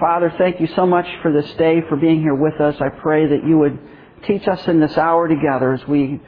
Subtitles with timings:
[0.00, 2.76] Father, thank you so much for this day, for being here with us.
[2.80, 3.78] I pray that you would
[4.26, 6.20] teach us in this hour together as we,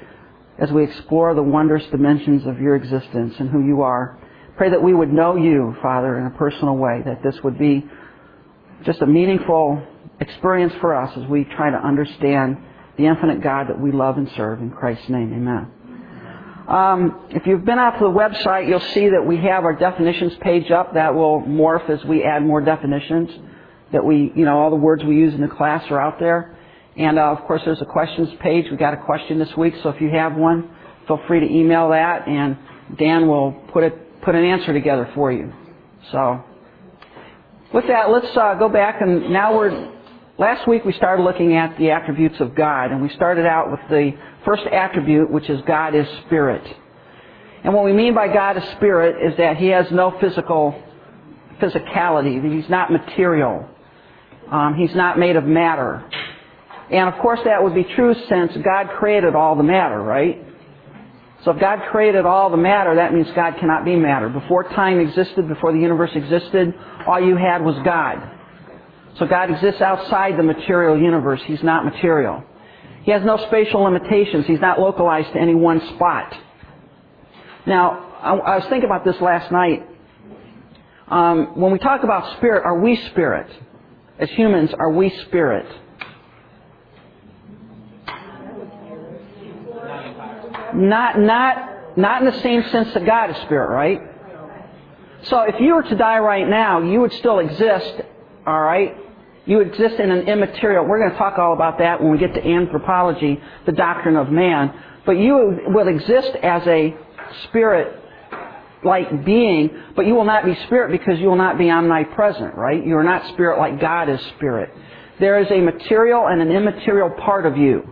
[0.58, 4.18] as we explore the wondrous dimensions of your existence and who you are.
[4.56, 7.84] Pray that we would know you, Father, in a personal way, that this would be
[8.84, 9.82] just a meaningful
[10.18, 12.56] experience for us as we try to understand
[12.96, 14.60] the infinite God that we love and serve.
[14.60, 15.72] In Christ's name, amen.
[16.68, 20.34] Um, if you've been out to the website, you'll see that we have our definitions
[20.40, 20.94] page up.
[20.94, 23.30] That will morph as we add more definitions
[23.92, 26.56] that we, you know, all the words we use in the class are out there.
[26.96, 28.66] And uh, of course, there's a questions page.
[28.70, 30.70] We got a question this week, so if you have one,
[31.06, 32.58] feel free to email that, and
[32.98, 35.52] Dan will put it put an answer together for you.
[36.10, 36.42] So,
[37.72, 39.96] with that, let's uh, go back and now we're.
[40.38, 43.80] Last week we started looking at the attributes of God, and we started out with
[43.90, 44.12] the
[44.44, 46.62] first attribute, which is God is spirit.
[47.64, 50.80] And what we mean by God is spirit is that He has no physical
[51.60, 52.54] physicality.
[52.54, 53.68] He's not material.
[54.50, 56.04] Um, he's not made of matter.
[56.90, 60.44] And of course that would be true since God created all the matter, right?
[61.44, 64.28] So if God created all the matter, that means God cannot be matter.
[64.28, 66.74] Before time existed, before the universe existed,
[67.06, 68.36] all you had was God.
[69.18, 71.40] So God exists outside the material universe.
[71.46, 72.42] He's not material.
[73.02, 74.46] He has no spatial limitations.
[74.46, 76.34] He's not localized to any one spot.
[77.66, 79.86] Now, I was thinking about this last night.
[81.06, 83.48] Um, when we talk about spirit, are we spirit?
[84.18, 85.66] As humans, are we spirit?
[90.74, 94.00] Not, not, not in the same sense that God is spirit, right?
[95.22, 98.02] So if you were to die right now, you would still exist,
[98.46, 98.96] all right?
[99.46, 100.84] You exist in an immaterial.
[100.84, 104.30] We're going to talk all about that when we get to anthropology, the doctrine of
[104.30, 104.74] man.
[105.06, 106.94] But you will exist as a
[107.44, 107.98] spirit
[108.84, 112.84] like being, but you will not be spirit because you will not be omnipresent, right?
[112.84, 114.70] You are not spirit like God is spirit.
[115.18, 117.88] There is a material and an immaterial part of you.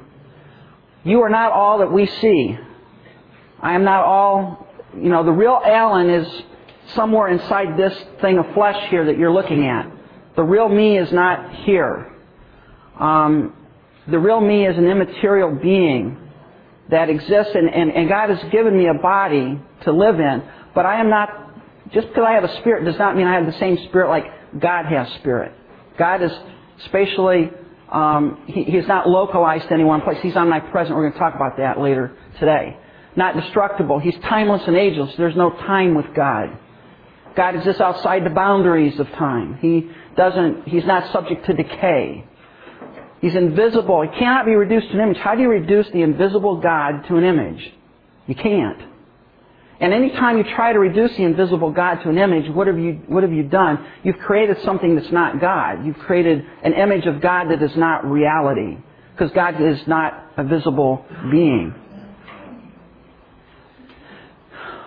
[1.04, 2.56] You are not all that we see.
[3.60, 6.42] I am not all, you know, the real Alan is
[6.94, 9.90] somewhere inside this thing of flesh here that you're looking at.
[10.36, 12.12] The real me is not here.
[12.98, 13.54] Um,
[14.06, 16.18] the real me is an immaterial being
[16.90, 20.42] that exists, and, and, and God has given me a body to live in,
[20.76, 21.30] but I am not,
[21.92, 24.26] just because I have a spirit does not mean I have the same spirit like
[24.60, 25.52] God has spirit.
[25.98, 26.30] God is
[26.84, 27.50] spatially,
[27.90, 30.18] um, he, He's not localized to any one place.
[30.20, 30.94] He's omnipresent.
[30.94, 32.76] We're going to talk about that later today.
[33.16, 33.98] Not destructible.
[33.98, 35.14] He's timeless and ageless.
[35.16, 36.58] There's no time with God.
[37.34, 39.58] God exists outside the boundaries of time.
[39.62, 42.26] He doesn't, He's not subject to decay.
[43.22, 44.02] He's invisible.
[44.02, 45.16] He cannot be reduced to an image.
[45.16, 47.72] How do you reduce the invisible God to an image?
[48.26, 48.95] You can't.
[49.78, 53.02] And anytime you try to reduce the invisible God to an image, what have you,
[53.08, 53.84] what have you done?
[54.02, 55.84] You've created something that's not God.
[55.84, 58.78] You've created an image of God that is not reality.
[59.12, 61.74] Because God is not a visible being.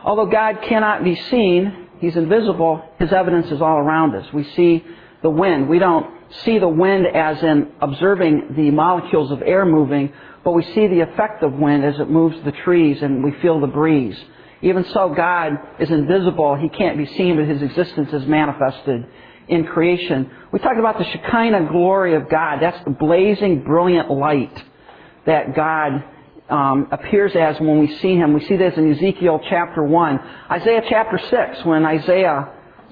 [0.03, 4.31] Although God cannot be seen, He's invisible, His evidence is all around us.
[4.33, 4.83] We see
[5.21, 5.69] the wind.
[5.69, 6.07] We don't
[6.45, 10.13] see the wind as in observing the molecules of air moving,
[10.43, 13.59] but we see the effect of wind as it moves the trees and we feel
[13.59, 14.17] the breeze.
[14.61, 16.55] Even so, God is invisible.
[16.55, 19.05] He can't be seen, but His existence is manifested
[19.47, 20.29] in creation.
[20.51, 22.59] We talked about the Shekinah glory of God.
[22.61, 24.63] That's the blazing, brilliant light
[25.25, 26.03] that God
[26.49, 28.33] um, appears as when we see Him.
[28.33, 30.19] We see this in Ezekiel chapter 1.
[30.51, 32.49] Isaiah chapter 6, when Isaiah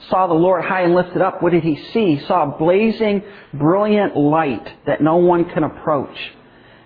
[0.10, 2.16] saw the Lord high and lifted up, what did he see?
[2.16, 3.24] He saw a blazing,
[3.54, 6.16] brilliant light that no one can approach.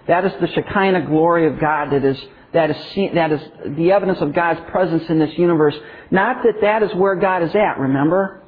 [0.08, 2.18] That is the Shekinah glory of God that is
[2.54, 3.42] that is, seen, that is
[3.78, 5.76] the evidence of God's presence in this universe.
[6.10, 8.42] Not that that is where God is at, remember?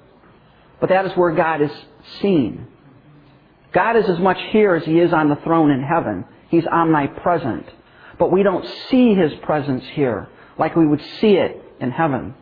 [0.80, 1.72] But that is where God is
[2.22, 2.68] seen.
[3.74, 6.26] God is as much here as He is on the throne in heaven.
[6.50, 7.66] He's omnipresent.
[8.20, 10.28] But we don't see His presence here
[10.58, 12.36] like we would see it in heaven.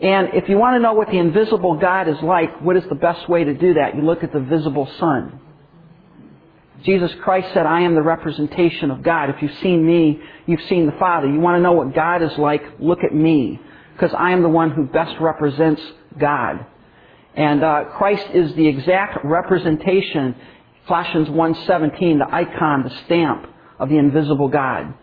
[0.00, 2.94] And if you want to know what the invisible God is like, what is the
[2.94, 3.96] best way to do that?
[3.96, 5.40] You look at the visible Son.
[6.84, 9.30] Jesus Christ said, I am the representation of God.
[9.30, 11.28] If you've seen me, you've seen the Father.
[11.28, 12.62] You want to know what God is like?
[12.78, 13.60] Look at me.
[13.92, 15.82] Because I am the one who best represents
[16.18, 16.66] God.
[17.34, 20.34] And uh, Christ is the exact representation,
[20.86, 23.46] Colossians 1.17, the icon, the stamp
[23.78, 24.94] of the invisible God.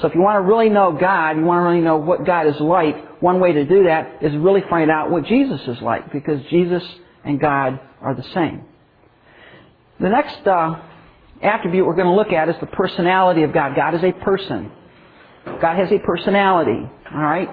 [0.00, 2.46] So if you want to really know God, you want to really know what God
[2.46, 6.12] is like, one way to do that is really find out what Jesus is like,
[6.12, 6.82] because Jesus
[7.24, 8.64] and God are the same.
[10.00, 10.80] The next uh,
[11.42, 13.74] attribute we're going to look at is the personality of God.
[13.76, 14.70] God is a person.
[15.44, 16.88] God has a personality.
[17.12, 17.48] All right?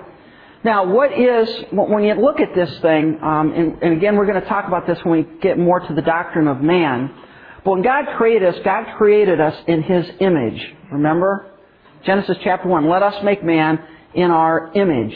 [0.63, 4.41] Now, what is, when you look at this thing, um, and, and again, we're going
[4.41, 7.09] to talk about this when we get more to the doctrine of man.
[7.63, 10.61] But when God created us, God created us in His image.
[10.91, 11.45] Remember?
[12.05, 12.89] Genesis chapter 1.
[12.89, 13.79] Let us make man
[14.13, 15.13] in our image.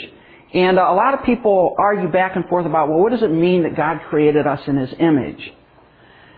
[0.53, 3.63] And a lot of people argue back and forth about, well, what does it mean
[3.63, 5.51] that God created us in His image?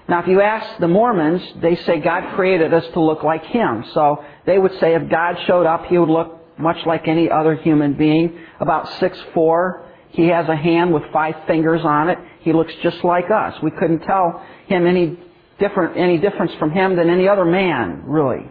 [0.07, 3.83] Now, if you ask the Mormons, they say God created us to look like Him.
[3.93, 7.55] So they would say if God showed up, He would look much like any other
[7.55, 9.83] human being, about six four.
[10.09, 12.17] He has a hand with five fingers on it.
[12.39, 13.55] He looks just like us.
[13.61, 15.19] We couldn't tell him any
[15.59, 18.49] different, any difference from him than any other man, really.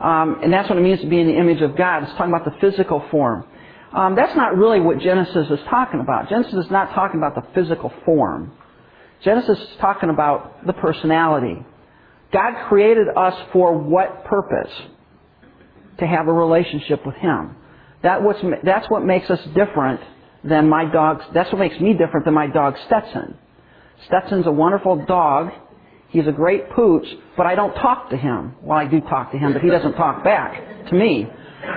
[0.00, 2.02] Um, and that's what it means to be in the image of God.
[2.02, 3.46] It's talking about the physical form.
[3.92, 6.28] Um, that's not really what Genesis is talking about.
[6.28, 8.52] Genesis is not talking about the physical form.
[9.22, 11.64] Genesis is talking about the personality.
[12.32, 14.72] God created us for what purpose?
[15.98, 17.56] To have a relationship with Him.
[18.02, 20.00] That what's, that's what makes us different
[20.44, 21.22] than my dog.
[21.32, 23.36] That's what makes me different than my dog Stetson.
[24.06, 25.50] Stetson's a wonderful dog.
[26.08, 28.54] He's a great pooch, but I don't talk to him.
[28.62, 31.26] Well, I do talk to him, but he doesn't talk back to me.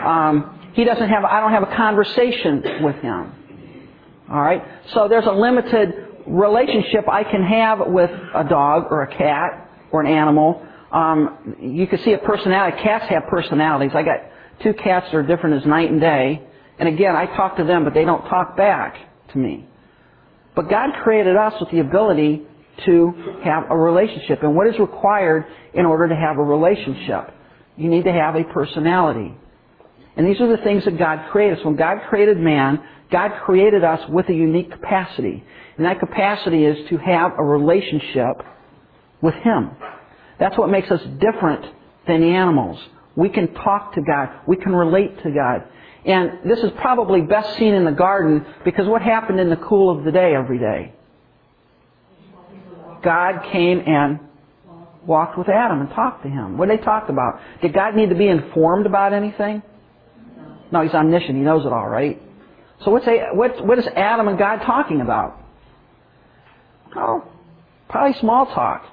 [0.06, 1.24] Um, he doesn't have.
[1.24, 3.31] I don't have a conversation with him.
[4.30, 4.63] All right.
[4.94, 10.01] So there's a limited relationship I can have with a dog or a cat or
[10.01, 10.66] an animal.
[10.92, 12.77] Um, you can see a personality.
[12.83, 13.92] Cats have personalities.
[13.94, 14.18] I got
[14.63, 16.42] two cats that are different as night and day.
[16.80, 18.95] And again, I talk to them, but they don't talk back
[19.31, 19.68] to me.
[20.56, 22.44] But God created us with the ability
[22.86, 23.13] to
[23.44, 24.42] have a relationship.
[24.42, 27.33] And what is required in order to have a relationship?
[27.77, 29.33] You need to have a personality.
[30.16, 31.60] And these are the things that God created.
[31.60, 31.66] us.
[31.66, 35.44] when God created man, God created us with a unique capacity.
[35.80, 38.44] And that capacity is to have a relationship
[39.22, 39.72] with Him.
[40.38, 41.66] That's what makes us different
[42.06, 42.78] than animals.
[43.16, 44.42] We can talk to God.
[44.46, 45.64] We can relate to God.
[46.04, 49.98] And this is probably best seen in the garden because what happened in the cool
[49.98, 50.94] of the day every day?
[53.02, 54.20] God came and
[55.06, 56.58] walked with Adam and talked to him.
[56.58, 57.40] What did they talk about?
[57.62, 59.64] Did God need to be informed about anything?
[60.74, 61.38] No, he's omniscient.
[61.38, 62.22] He knows it all, right?
[62.84, 65.38] So what's what, what is Adam and God talking about?
[66.95, 67.24] Oh,
[67.89, 68.86] probably small talk.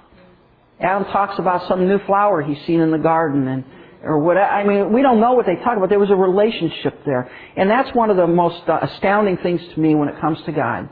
[0.80, 3.64] Adam talks about some new flower he's seen in the garden and
[4.02, 5.88] or what I mean, we don't know what they talk about.
[5.88, 7.30] There was a relationship there.
[7.56, 10.52] And that's one of the most uh, astounding things to me when it comes to
[10.52, 10.88] God.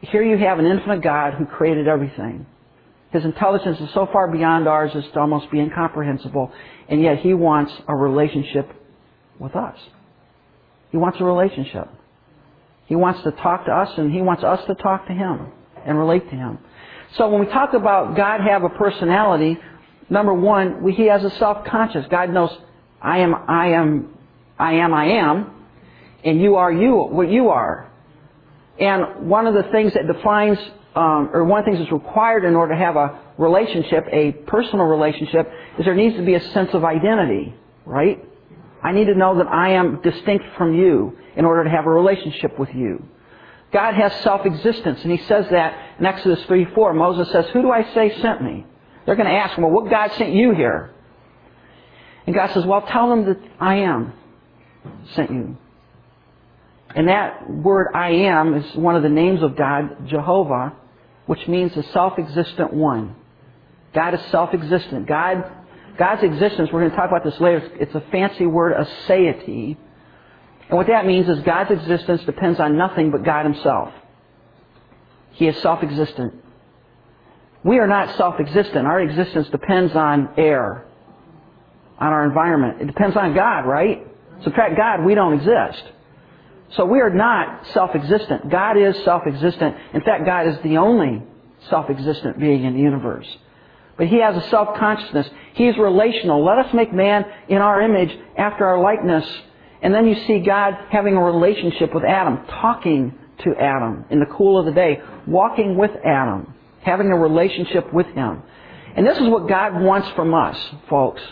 [0.00, 2.46] Here you have an infinite God who created everything.
[3.12, 6.52] His intelligence is so far beyond ours as to almost be incomprehensible,
[6.88, 8.68] and yet He wants a relationship
[9.38, 9.76] with us.
[10.90, 11.88] He wants a relationship.
[12.86, 15.52] He wants to talk to us, and He wants us to talk to Him
[15.86, 16.58] and relate to Him.
[17.16, 19.58] So when we talk about God have a personality,
[20.10, 22.06] number one, He has a self-conscious.
[22.10, 22.50] God knows,
[23.00, 24.18] I am, I am,
[24.58, 25.50] I am, I am,
[26.24, 27.90] and you are you, what you are.
[28.78, 30.58] And one of the things that defines,
[30.94, 34.32] um, or one of the things that's required in order to have a relationship, a
[34.46, 37.54] personal relationship, is there needs to be a sense of identity,
[37.84, 38.24] right?
[38.82, 41.90] I need to know that I am distinct from you in order to have a
[41.90, 43.04] relationship with you.
[43.72, 46.94] God has self-existence, and He says that in Exodus 3 4.
[46.94, 48.64] Moses says, Who do I say sent me?
[49.04, 50.90] They're going to ask him, Well, what God sent you here?
[52.26, 54.12] And God says, Well, tell them that I am
[55.14, 55.56] sent you.
[56.94, 60.74] And that word I am is one of the names of God, Jehovah,
[61.26, 63.14] which means the self-existent one.
[63.94, 65.06] God is self-existent.
[65.06, 65.44] God,
[65.98, 69.76] God's existence, we're going to talk about this later, it's a fancy word, a aseity.
[70.68, 73.92] And what that means is God's existence depends on nothing but God Himself.
[75.32, 76.34] He is self-existent.
[77.64, 78.86] We are not self-existent.
[78.86, 80.86] Our existence depends on air,
[81.98, 82.82] on our environment.
[82.82, 84.06] It depends on God, right?
[84.42, 85.82] Subtract God, we don't exist.
[86.76, 88.50] So we are not self-existent.
[88.50, 89.76] God is self-existent.
[89.94, 91.22] In fact, God is the only
[91.70, 93.26] self-existent being in the universe.
[93.96, 95.28] But He has a self-consciousness.
[95.54, 96.44] He is relational.
[96.44, 99.26] Let us make man in our image after our likeness.
[99.82, 104.26] And then you see God having a relationship with Adam, talking to Adam in the
[104.26, 108.42] cool of the day, walking with Adam, having a relationship with him.
[108.96, 110.56] And this is what God wants from us,
[110.88, 111.22] folks.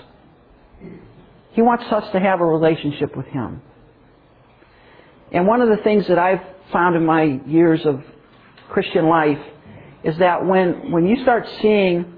[1.57, 3.63] He wants us to have a relationship with Him.
[5.33, 8.05] And one of the things that I've found in my years of
[8.69, 9.39] Christian life
[10.05, 12.16] is that when, when you start seeing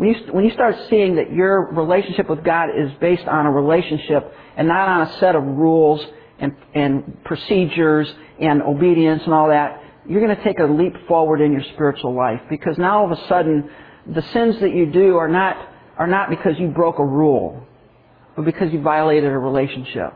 [0.00, 3.50] when you, when you start seeing that your relationship with God is based on a
[3.50, 6.02] relationship and not on a set of rules
[6.38, 9.78] and, and procedures and obedience and all that,
[10.08, 13.18] you're going to take a leap forward in your spiritual life because now all of
[13.18, 13.68] a sudden
[14.06, 17.62] the sins that you do are not, are not because you broke a rule,
[18.36, 20.14] but because you violated a relationship.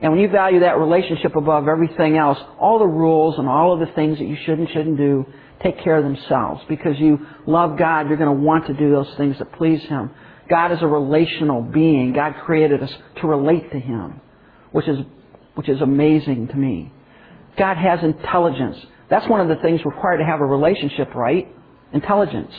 [0.00, 3.78] And when you value that relationship above everything else, all the rules and all of
[3.78, 5.24] the things that you should and shouldn't do
[5.62, 6.62] take care of themselves.
[6.68, 10.10] Because you love God, you're going to want to do those things that please Him.
[10.48, 12.12] God is a relational being.
[12.12, 12.90] God created us
[13.20, 14.20] to relate to Him,
[14.72, 14.98] which is,
[15.54, 16.92] which is amazing to me.
[17.56, 18.76] God has intelligence.
[19.10, 21.48] That's one of the things required to have a relationship, right?
[21.92, 22.52] Intelligence.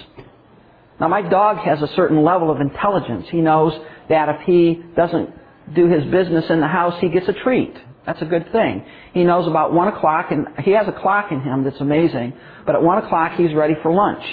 [0.99, 3.25] Now my dog has a certain level of intelligence.
[3.29, 3.73] He knows
[4.09, 5.29] that if he doesn't
[5.73, 7.75] do his business in the house, he gets a treat.
[8.05, 8.85] That's a good thing.
[9.13, 12.33] He knows about one o'clock, and he has a clock in him that's amazing.
[12.65, 14.23] But at one o'clock, he's ready for lunch.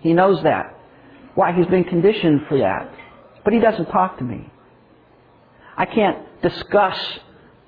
[0.00, 0.76] He knows that.
[1.34, 1.52] Why?
[1.52, 2.92] He's been conditioned for that.
[3.44, 4.50] But he doesn't talk to me.
[5.76, 6.98] I can't discuss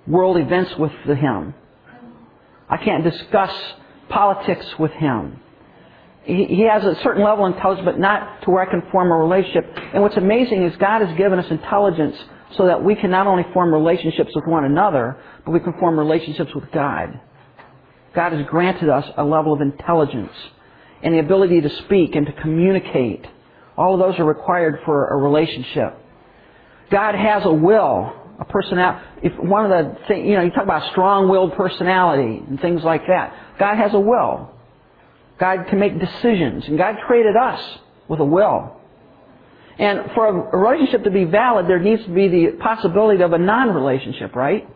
[0.06, 1.54] world events with him.
[2.68, 3.52] I can't discuss
[4.08, 5.38] politics with him.
[6.24, 9.16] He, has a certain level of intelligence, but not to where I can form a
[9.16, 9.66] relationship.
[9.92, 12.16] And what's amazing is God has given us intelligence
[12.56, 15.98] so that we can not only form relationships with one another, but we can form
[15.98, 17.20] relationships with God.
[18.14, 20.32] God has granted us a level of intelligence
[21.02, 23.26] and the ability to speak and to communicate.
[23.76, 25.98] All of those are required for a relationship.
[26.90, 29.04] God has a will, a personality.
[29.22, 33.06] If one of the things, you know, you talk about strong-willed personality and things like
[33.08, 33.34] that.
[33.58, 34.50] God has a will.
[35.38, 37.78] God can make decisions, and God created us
[38.08, 38.76] with a will.
[39.78, 43.38] And for a relationship to be valid, there needs to be the possibility of a
[43.38, 44.68] non-relationship, right?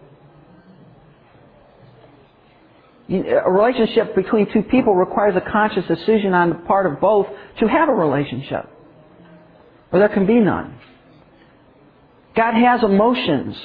[3.08, 7.26] A relationship between two people requires a conscious decision on the part of both
[7.60, 8.68] to have a relationship.
[9.92, 10.78] Or there can be none.
[12.34, 13.56] God has emotions.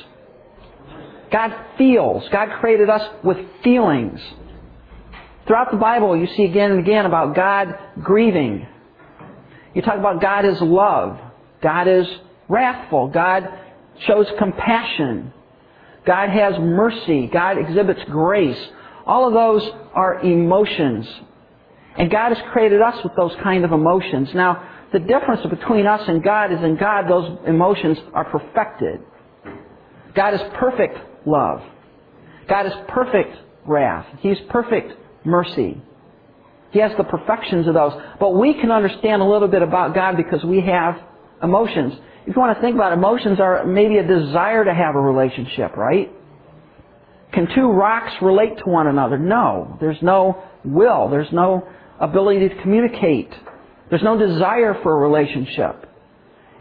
[1.32, 2.24] God feels.
[2.32, 4.20] God created us with feelings.
[5.48, 8.68] Throughout the Bible, you see again and again about God grieving.
[9.74, 11.20] You talk about God is love.
[11.62, 12.08] God is
[12.50, 13.08] wrathful.
[13.08, 13.48] God
[14.08, 15.34] shows compassion.
[16.06, 17.28] God has mercy.
[17.28, 18.58] God exhibits grace.
[19.06, 21.08] All of those are emotions.
[21.98, 24.30] And God has created us with those kind of emotions.
[24.34, 29.02] Now, the difference between us and God is in God, those emotions are perfected.
[30.16, 31.62] God is perfect love.
[32.50, 34.06] God is perfect wrath.
[34.20, 34.94] He's perfect
[35.26, 35.82] mercy.
[36.72, 37.94] He has the perfections of those.
[38.20, 40.96] But we can understand a little bit about God because we have
[41.44, 41.94] emotions.
[42.26, 45.00] If you want to think about it, emotions are maybe a desire to have a
[45.00, 46.12] relationship, right?
[47.34, 49.18] Can two rocks relate to one another?
[49.18, 49.78] No.
[49.80, 51.10] There's no will.
[51.10, 51.68] There's no
[52.00, 53.30] ability to communicate.
[53.90, 55.88] There's no desire for a relationship.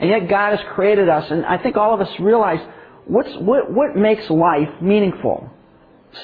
[0.01, 2.59] And yet God has created us, and I think all of us realize
[3.07, 5.51] what's, what, what makes life meaningful?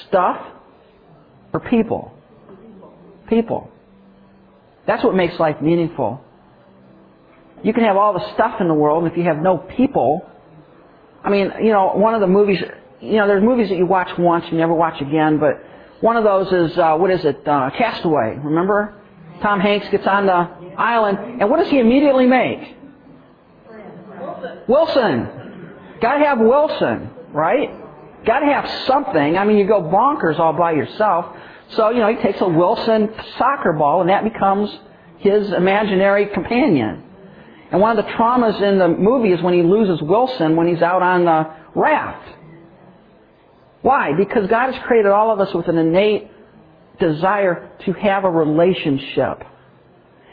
[0.07, 0.37] Stuff
[1.53, 2.11] or people?
[3.29, 3.69] People.
[4.87, 6.21] That's what makes life meaningful.
[7.63, 10.27] You can have all the stuff in the world, if you have no people,
[11.27, 12.61] I mean, you know, one of the movies,
[13.01, 15.61] you know, there's movies that you watch once and never watch again, but
[15.99, 18.93] one of those is, uh, what is it, uh, Cast Away, remember?
[19.41, 22.77] Tom Hanks gets on the island, and what does he immediately make?
[24.67, 25.73] Wilson.
[26.01, 27.71] Gotta have Wilson, right?
[28.25, 29.37] Gotta have something.
[29.37, 31.35] I mean, you go bonkers all by yourself.
[31.71, 34.69] So, you know, he takes a Wilson soccer ball and that becomes
[35.19, 37.03] his imaginary companion.
[37.71, 40.81] And one of the traumas in the movie is when he loses Wilson when he's
[40.81, 42.27] out on the raft.
[43.81, 44.11] Why?
[44.17, 46.31] Because God has created all of us with an innate
[46.99, 49.43] desire to have a relationship.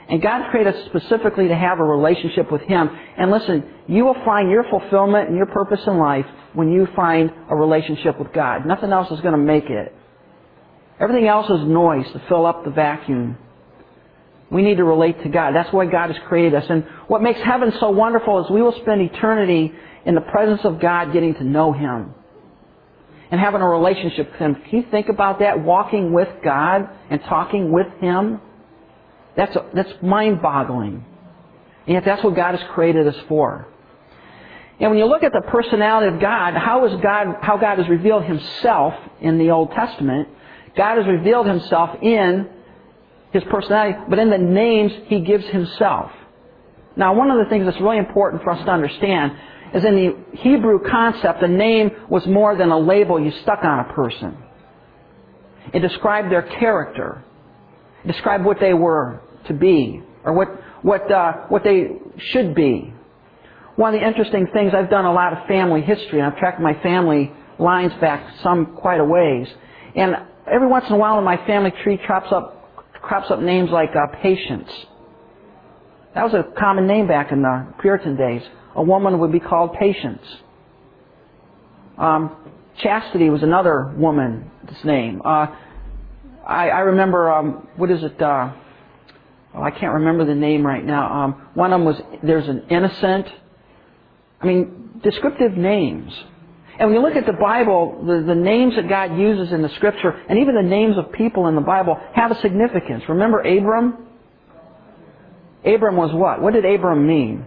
[0.08, 2.90] And God created us specifically to have a relationship with Him.
[3.16, 7.32] And listen, you will find your fulfillment and your purpose in life when you find
[7.50, 8.66] a relationship with God.
[8.66, 9.94] Nothing else is going to make it.
[11.00, 13.36] Everything else is noise to fill up the vacuum.
[14.50, 15.54] We need to relate to God.
[15.54, 16.64] That's why God has created us.
[16.68, 19.72] And what makes heaven so wonderful is we will spend eternity
[20.04, 22.14] in the presence of God getting to know Him
[23.30, 24.54] and having a relationship with Him.
[24.54, 25.64] Can you think about that?
[25.64, 28.40] Walking with God and talking with Him?
[29.36, 31.04] That's, that's mind-boggling.
[31.86, 33.66] And yet that's what God has created us for.
[34.78, 37.88] And when you look at the personality of God, how is God, how God has
[37.88, 40.28] revealed Himself in the Old Testament,
[40.76, 42.48] God has revealed Himself in
[43.32, 46.10] His personality, but in the names He gives Himself.
[46.96, 49.32] Now, one of the things that's really important for us to understand
[49.74, 53.80] is in the Hebrew concept, a name was more than a label you stuck on
[53.80, 54.36] a person.
[55.72, 57.24] It described their character.
[58.04, 60.48] It described what they were to be, or what,
[60.82, 61.88] what, uh, what they
[62.18, 62.92] should be.
[63.76, 66.60] One of the interesting things, I've done a lot of family history, and I've tracked
[66.60, 69.48] my family lines back some quite a ways.
[69.96, 70.16] And
[70.50, 73.90] every once in a while in my family tree crops up, crops up names like
[73.90, 74.70] uh, Patience.
[76.14, 78.42] That was a common name back in the Puritan days.
[78.76, 80.22] A woman would be called Patience.
[81.98, 82.36] Um,
[82.78, 85.22] Chastity was another woman's name.
[85.24, 85.46] Uh,
[86.46, 88.20] I, I remember, um, what is it?
[88.20, 88.52] Uh,
[89.54, 91.24] oh, I can't remember the name right now.
[91.24, 93.28] Um, one of them was, there's an innocent.
[94.40, 96.12] I mean, descriptive names.
[96.78, 99.68] And when you look at the Bible, the, the names that God uses in the
[99.76, 103.04] Scripture, and even the names of people in the Bible, have a significance.
[103.08, 104.08] Remember Abram?
[105.64, 106.42] Abram was what?
[106.42, 107.44] What did Abram mean?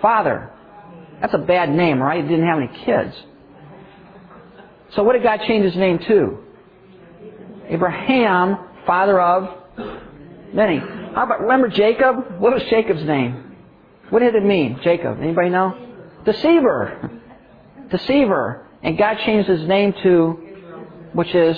[0.00, 0.50] Father.
[1.20, 2.22] That's a bad name, right?
[2.22, 3.14] He didn't have any kids.
[4.96, 6.38] So what did God change his name to?
[7.68, 9.48] Abraham, father of
[10.52, 10.78] many.
[10.78, 12.40] How about, remember Jacob?
[12.40, 13.56] What was Jacob's name?
[14.10, 15.18] What did it mean, Jacob?
[15.20, 15.81] Anybody know?
[16.24, 17.10] Deceiver.
[17.90, 18.66] Deceiver.
[18.82, 20.38] And God changed his name to,
[21.12, 21.56] which is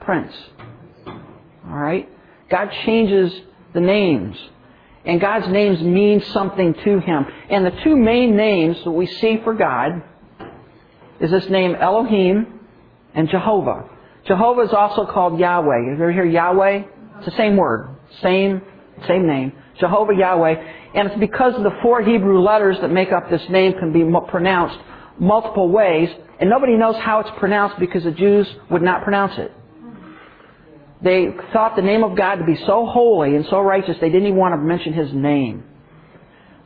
[0.00, 0.34] Prince.
[1.66, 2.08] Alright?
[2.50, 3.32] God changes
[3.72, 4.36] the names.
[5.04, 7.26] And God's names mean something to him.
[7.50, 10.02] And the two main names that we see for God
[11.20, 12.60] is this name Elohim
[13.14, 13.90] and Jehovah.
[14.26, 15.80] Jehovah is also called Yahweh.
[15.86, 16.82] You ever hear Yahweh?
[17.18, 17.88] It's the same word.
[18.22, 18.62] Same,
[19.06, 19.52] same name.
[19.78, 20.54] Jehovah Yahweh.
[20.94, 24.78] And it's because the four Hebrew letters that make up this name can be pronounced
[25.18, 26.08] multiple ways.
[26.40, 29.52] And nobody knows how it's pronounced because the Jews would not pronounce it.
[31.02, 34.28] They thought the name of God to be so holy and so righteous they didn't
[34.28, 35.64] even want to mention His name.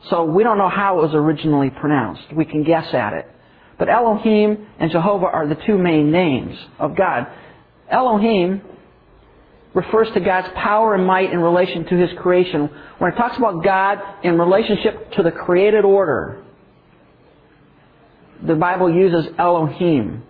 [0.09, 2.33] So we don't know how it was originally pronounced.
[2.33, 3.27] We can guess at it.
[3.77, 7.27] But Elohim and Jehovah are the two main names of God.
[7.89, 8.61] Elohim
[9.85, 12.69] refers to God's power and might in relation to His creation.
[12.97, 16.43] When it talks about God in relationship to the created order,
[18.45, 20.23] the Bible uses Elohim.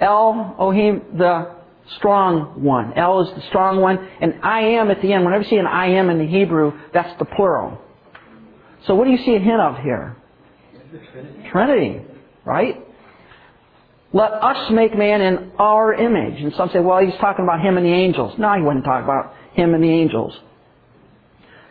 [0.00, 1.56] Elohim, the
[1.96, 2.92] strong one.
[2.94, 5.24] El is the strong one, and im at the end.
[5.24, 7.78] Whenever you see an im in the Hebrew, that's the plural.
[8.86, 10.16] So what do you see a hint of here?
[11.12, 11.48] Trinity.
[11.50, 12.00] Trinity,
[12.44, 12.85] right?
[14.12, 16.40] Let us make man in our image.
[16.40, 18.38] And some say, well, he's talking about him and the angels.
[18.38, 20.38] No, he wasn't talking about him and the angels.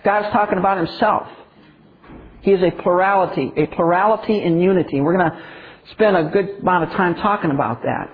[0.04, 1.28] God's talking about himself.
[2.42, 5.02] He is a plurality, a plurality in unity.
[5.02, 5.44] We're going to
[5.92, 8.12] spend a good amount of time talking about that.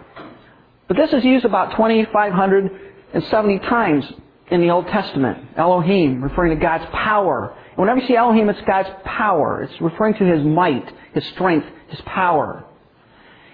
[0.88, 4.06] But this is used about 2,570 times
[4.50, 5.48] in the Old Testament.
[5.58, 7.56] Elohim, referring to God's power.
[7.76, 9.64] Whenever you see Elohim, it's God's power.
[9.64, 12.66] It's referring to His might, His strength, His power.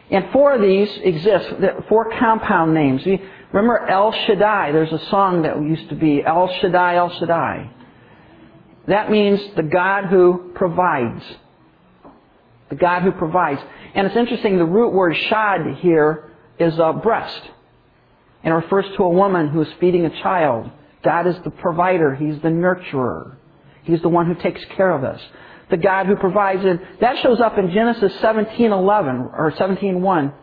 [0.10, 1.50] And four of these exist,
[1.90, 3.06] four compound names.
[3.52, 4.72] Remember El Shaddai?
[4.72, 7.72] There's a song that used to be El Shaddai, El Shaddai.
[8.88, 11.24] That means the God who provides.
[12.70, 13.62] The God who provides.
[13.96, 17.42] And it's interesting, the root word shad here is a breast.
[18.44, 20.70] And it refers to a woman who is feeding a child.
[21.04, 22.16] God is the provider.
[22.16, 23.36] He's the nurturer.
[23.84, 25.20] He's the one who takes care of us.
[25.70, 26.64] The God who provides.
[26.64, 30.34] And that shows up in Genesis 17:11 or 17:1.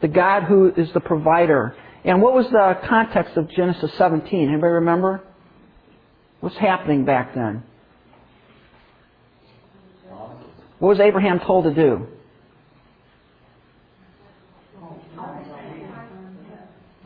[0.00, 1.74] The God who is the provider.
[2.04, 4.48] And what was the context of Genesis 17?
[4.48, 5.22] Anybody remember?
[6.40, 7.62] What's happening back then?
[10.78, 12.06] What was Abraham told to do?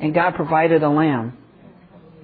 [0.00, 1.37] and God provided a lamb.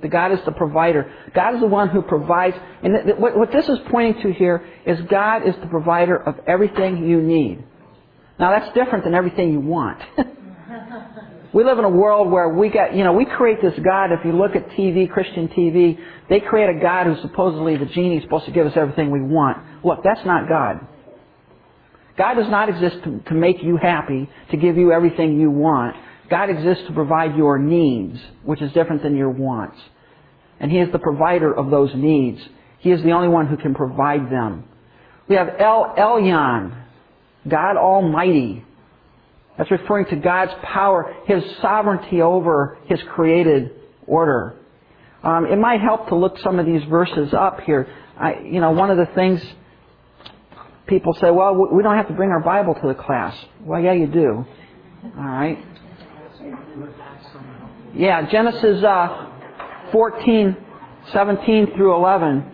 [0.09, 1.13] God is the provider.
[1.35, 2.57] God is the one who provides.
[2.83, 7.21] And what this is pointing to here is God is the provider of everything you
[7.21, 7.65] need.
[8.39, 10.01] Now that's different than everything you want.
[11.55, 14.13] we live in a world where we get, you know, we create this God.
[14.13, 18.21] If you look at TV, Christian TV, they create a God who's supposedly the genie
[18.21, 19.59] supposed to give us everything we want.
[19.85, 20.87] Look, that's not God.
[22.17, 25.97] God does not exist to, to make you happy, to give you everything you want.
[26.31, 29.79] God exists to provide your needs, which is different than your wants.
[30.61, 32.41] And He is the provider of those needs.
[32.79, 34.65] He is the only one who can provide them.
[35.29, 36.77] We have El Elyon,
[37.49, 38.65] God Almighty.
[39.57, 43.71] That's referring to God's power, His sovereignty over His created
[44.07, 44.57] order.
[45.23, 47.89] Um, it might help to look some of these verses up here.
[48.19, 49.43] I, you know, one of the things
[50.87, 53.35] people say, well, we don't have to bring our Bible to the class.
[53.61, 54.45] Well, yeah, you do.
[55.17, 55.59] All right.
[57.95, 59.31] Yeah, Genesis uh,
[59.93, 60.57] 14,
[61.13, 62.51] 17 through 11.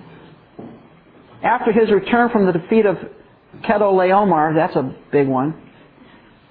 [1.42, 2.96] After his return from the defeat of
[3.62, 5.54] Chedorlaomer, that's a big one,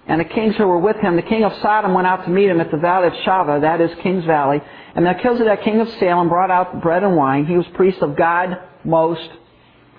[0.08, 2.50] and the kings who were with him, the king of Sodom went out to meet
[2.50, 4.60] him at the valley of Shaveh, that is King's Valley.
[4.96, 7.46] And Melchizedek, king of Salem, brought out bread and wine.
[7.46, 9.30] He was priest of God Most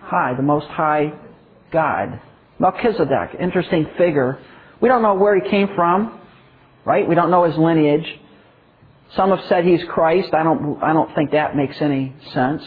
[0.02, 1.12] High, the Most High
[1.70, 2.20] God.
[2.58, 4.40] Melchizedek, interesting figure.
[4.80, 6.20] We don't know where he came from
[6.84, 7.08] right?
[7.08, 8.06] We don't know his lineage.
[9.16, 10.32] Some have said he's Christ.
[10.32, 12.62] I don't, I don't think that makes any sense.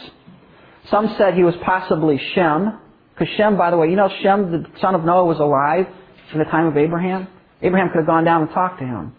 [0.90, 2.78] Some said he was possibly Shem.
[3.14, 5.86] Because Shem, by the way, you know Shem, the son of Noah, was alive.
[6.32, 7.28] in the time of Abraham?
[7.62, 9.14] Abraham could have gone down and talked to him.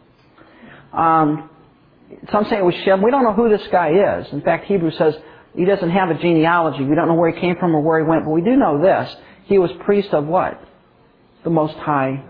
[0.93, 1.49] Um,
[2.31, 3.01] some say it was Shem.
[3.01, 4.31] We don't know who this guy is.
[4.31, 5.15] In fact, Hebrews says
[5.55, 6.83] he doesn't have a genealogy.
[6.83, 8.79] We don't know where he came from or where he went, but we do know
[8.81, 9.13] this.
[9.45, 10.61] He was priest of what?
[11.43, 12.23] The Most High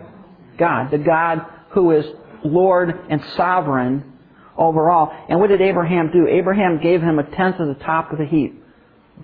[0.57, 0.91] God.
[0.91, 2.05] The God who is
[2.43, 4.13] Lord and sovereign
[4.57, 5.11] over all.
[5.29, 6.27] And what did Abraham do?
[6.27, 8.63] Abraham gave him a tenth of the top of the heap,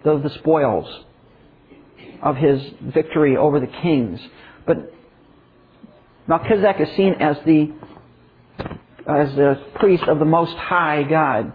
[0.04, 1.06] of the spoils
[2.22, 4.20] of his victory over the kings.
[4.66, 4.94] But
[6.28, 7.72] Melchizedek is seen as the
[9.08, 11.54] as the priest of the Most High God.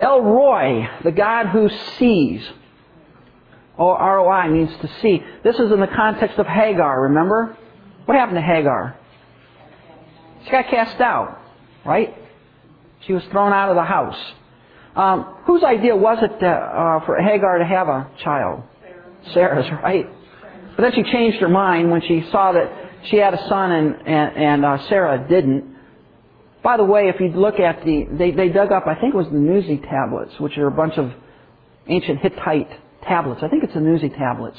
[0.00, 2.46] El Roi, the God who sees.
[3.76, 5.22] Or R-O-I means to see.
[5.42, 7.56] This is in the context of Hagar, remember?
[8.04, 8.96] What happened to Hagar?
[10.44, 11.40] She got cast out,
[11.84, 12.14] right?
[13.06, 14.18] She was thrown out of the house.
[14.96, 18.62] Um, whose idea was it to, uh, for Hagar to have a child?
[19.32, 20.06] Sarah's, right?
[20.76, 22.70] But then she changed her mind when she saw that
[23.04, 25.74] she had a son and, and, and uh, Sarah didn't.
[26.62, 29.16] By the way, if you look at the, they, they dug up, I think it
[29.16, 31.12] was the Nuzi tablets, which are a bunch of
[31.86, 32.70] ancient Hittite
[33.02, 33.42] tablets.
[33.42, 34.58] I think it's the Nuzi tablets.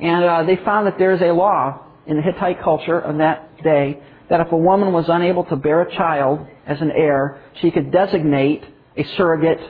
[0.00, 3.62] And uh, they found that there is a law in the Hittite culture of that
[3.62, 7.70] day that if a woman was unable to bear a child as an heir, she
[7.70, 8.62] could designate
[8.96, 9.60] a surrogate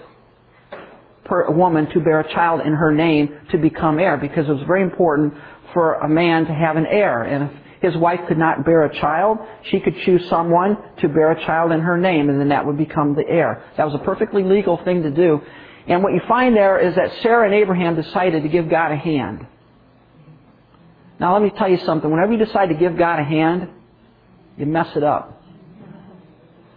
[1.25, 4.62] per woman to bear a child in her name to become heir because it was
[4.66, 5.33] very important
[5.73, 7.23] for a man to have an heir.
[7.23, 9.38] And if his wife could not bear a child,
[9.70, 12.77] she could choose someone to bear a child in her name and then that would
[12.77, 13.64] become the heir.
[13.79, 15.40] That was a perfectly legal thing to do.
[15.87, 18.96] And what you find there is that Sarah and Abraham decided to give God a
[18.96, 19.46] hand.
[21.18, 22.11] Now let me tell you something.
[22.11, 23.68] Whenever you decide to give God a hand,
[24.61, 25.42] you mess it up.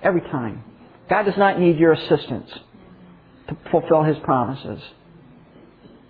[0.01, 0.63] Every time.
[1.09, 2.49] God does not need your assistance
[3.47, 4.81] to fulfill His promises.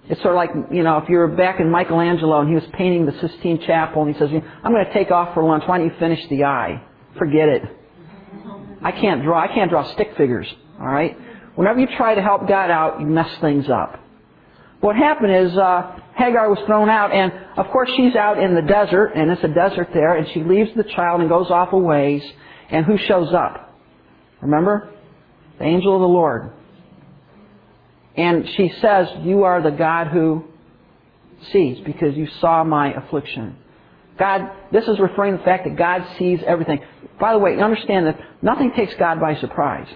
[0.10, 3.06] It's sort of like, you know, if you're back in Michelangelo and he was painting
[3.06, 4.30] the Sistine Chapel and he says,
[4.64, 5.64] I'm going to take off for lunch.
[5.66, 6.84] Why don't you finish the eye?
[7.18, 7.64] Forget it.
[8.82, 9.42] I can't draw.
[9.42, 10.48] I can't draw stick figures.
[10.78, 11.18] All right?
[11.56, 14.03] Whenever you try to help God out, you mess things up.
[14.84, 18.62] What happened is uh, Hagar was thrown out, and of course she's out in the
[18.62, 21.78] desert, and it's a desert there, and she leaves the child and goes off a
[21.78, 22.22] ways,
[22.70, 23.80] and who shows up?
[24.42, 24.90] Remember?
[25.58, 26.52] The angel of the Lord.
[28.18, 30.44] And she says, You are the God who
[31.54, 33.56] sees, because you saw my affliction.
[34.20, 36.82] God, this is referring to the fact that God sees everything.
[37.22, 39.88] By the way, understand that nothing takes God by surprise.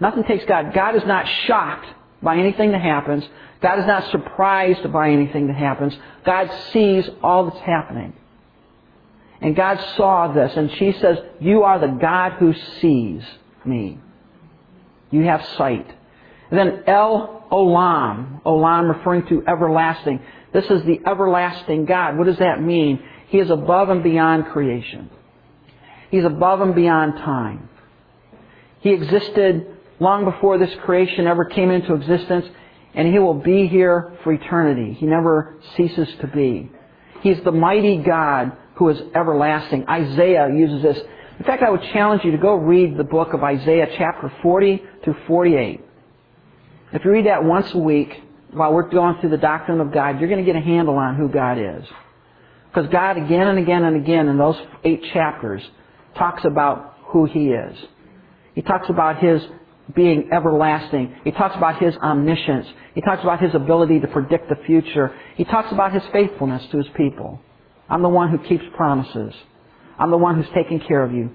[0.00, 0.72] Nothing takes God.
[0.72, 1.86] God is not shocked
[2.22, 3.24] by anything that happens.
[3.60, 5.96] God is not surprised by anything that happens.
[6.24, 8.14] God sees all that's happening.
[9.40, 13.22] And God saw this, and she says, You are the God who sees
[13.64, 14.00] me.
[15.10, 15.86] You have sight.
[16.50, 20.20] And then El Olam, Olam referring to everlasting.
[20.52, 22.18] This is the everlasting God.
[22.18, 23.02] What does that mean?
[23.28, 25.10] He is above and beyond creation.
[26.10, 27.68] He's above and beyond time.
[28.80, 32.46] He existed long before this creation ever came into existence,
[32.94, 34.94] and He will be here for eternity.
[34.94, 36.70] He never ceases to be.
[37.22, 39.86] He's the mighty God who is everlasting.
[39.88, 40.98] Isaiah uses this.
[41.38, 44.82] In fact, I would challenge you to go read the book of Isaiah chapter 40
[45.04, 45.84] to 48.
[46.92, 48.12] If you read that once a week
[48.52, 51.16] while we're going through the doctrine of God, you're going to get a handle on
[51.16, 51.84] who God is.
[52.68, 55.62] Because God again and again and again in those eight chapters
[56.16, 57.76] talks about who He is.
[58.54, 59.42] He talks about His
[59.94, 61.14] being everlasting.
[61.24, 62.66] He talks about His omniscience.
[62.94, 65.14] He talks about His ability to predict the future.
[65.36, 67.40] He talks about His faithfulness to His people.
[67.88, 69.32] I'm the one who keeps promises.
[69.98, 71.30] I'm the one who's taking care of you.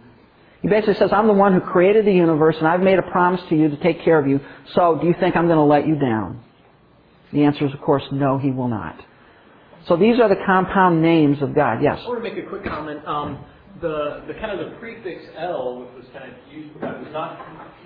[0.62, 3.42] He basically says, I'm the one who created the universe and I've made a promise
[3.50, 4.40] to you to take care of you.
[4.76, 6.42] So do you think I'm going to let you down?
[7.34, 8.98] The answer is, of course, no, He will not.
[9.88, 11.80] So these are the compound names of God.
[11.82, 12.00] Yes?
[12.02, 13.06] I want to make a quick comment.
[13.06, 13.44] Um,
[13.82, 17.14] the, the kind of the prefix El, which was kind of used for God, was
[17.14, 17.40] not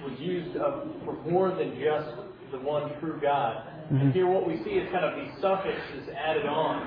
[0.04, 2.10] was used uh, for more than just
[2.52, 3.64] the one true God.
[3.86, 3.98] Mm-hmm.
[3.98, 6.82] And here, what we see is kind of these suffixes added on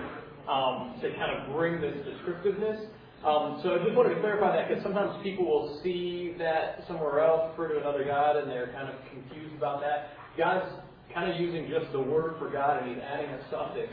[0.48, 2.86] um, to kind of bring this descriptiveness.
[3.24, 7.20] Um, so I just wanted to clarify that because sometimes people will see that somewhere
[7.20, 10.12] else, refer to another God, and they're kind of confused about that.
[10.38, 10.72] God's
[11.12, 13.92] kind of using just the word for God, and He's adding a suffix.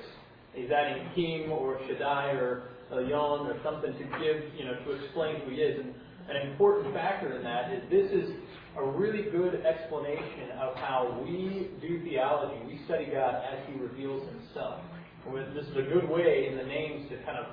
[0.54, 5.42] He's adding King or Shaddai or Yon or something to give, you know, to explain
[5.42, 5.80] who He is.
[5.80, 5.94] And
[6.30, 8.36] an important factor in that is this is
[8.78, 12.62] a really good explanation of how we do theology.
[12.66, 14.82] We study God as He reveals Himself.
[15.54, 17.48] This is a good way in the names to kind of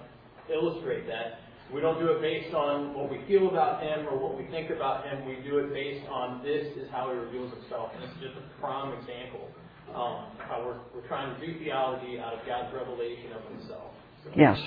[0.49, 1.41] illustrate that.
[1.73, 4.71] We don't do it based on what we feel about Him or what we think
[4.71, 5.27] about Him.
[5.27, 7.91] We do it based on this is how He reveals Himself.
[7.95, 9.49] And this is just a prime example
[9.95, 13.93] um, how we're, we're trying to do theology out of God's revelation of Himself.
[14.25, 14.31] So.
[14.37, 14.59] Yes.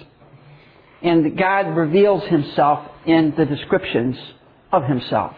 [1.02, 4.18] And God reveals himself in the descriptions
[4.72, 5.36] of himself.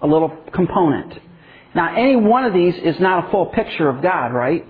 [0.00, 1.14] A little component.
[1.74, 4.66] Now, any one of these is not a full picture of God, right?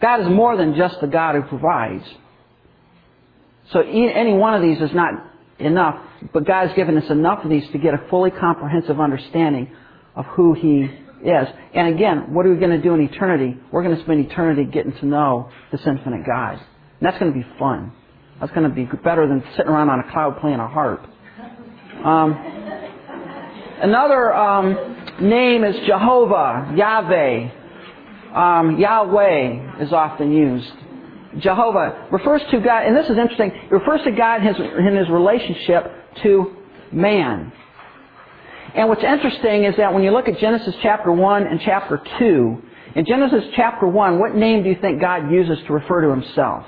[0.00, 2.04] God is more than just the God who provides.
[3.72, 5.14] So any one of these is not
[5.58, 6.00] enough,
[6.32, 9.70] but God has given us enough of these to get a fully comprehensive understanding
[10.14, 10.88] of who He
[11.28, 11.48] is.
[11.74, 13.56] And again, what are we going to do in eternity?
[13.72, 16.54] We're going to spend eternity getting to know this infinite God.
[16.54, 17.92] And that's going to be fun.
[18.40, 21.04] That's going to be better than sitting around on a cloud playing a harp.
[22.04, 22.32] Um,
[23.82, 27.50] another um, name is Jehovah, Yahweh.
[28.34, 30.70] Um, Yahweh is often used.
[31.38, 34.96] Jehovah refers to God, and this is interesting, it refers to God in his, in
[34.96, 36.56] his relationship to
[36.92, 37.52] man.
[38.74, 42.62] And what's interesting is that when you look at Genesis chapter 1 and chapter 2,
[42.94, 46.64] in Genesis chapter 1, what name do you think God uses to refer to himself?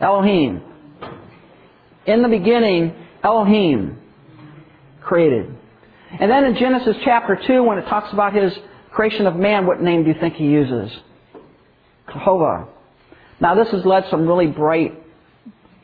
[0.00, 0.62] Elohim.
[2.06, 3.98] In the beginning, Elohim
[5.02, 5.54] created.
[6.18, 8.52] And then in Genesis chapter 2, when it talks about his
[8.90, 10.96] creation of man, what name do you think he uses?
[12.12, 12.68] Jehovah.
[13.40, 14.94] Now, this has led some really bright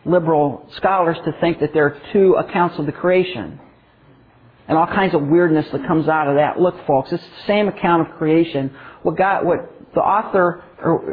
[0.04, 3.60] liberal scholars to think that there are two accounts of the creation.
[4.66, 6.58] And all kinds of weirdness that comes out of that.
[6.58, 8.74] Look, folks, it's the same account of creation.
[9.02, 10.62] What God, what the author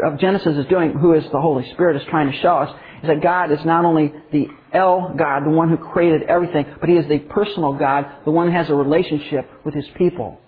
[0.06, 3.08] of Genesis is doing, who is the Holy Spirit, is trying to show us, is
[3.08, 6.96] that God is not only the El God, the one who created everything, but He
[6.96, 10.40] is the personal God, the one who has a relationship with His people.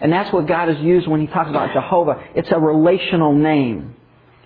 [0.00, 2.22] And that's what God has used when He talks about Jehovah.
[2.34, 3.96] It's a relational name.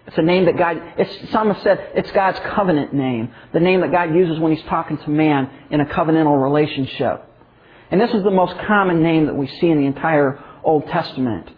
[0.06, 3.32] It's a name that God, it's, some have said it's God's covenant name.
[3.52, 7.26] The name that God uses when He's talking to man in a covenantal relationship.
[7.90, 11.50] And this is the most common name that we see in the entire Old Testament.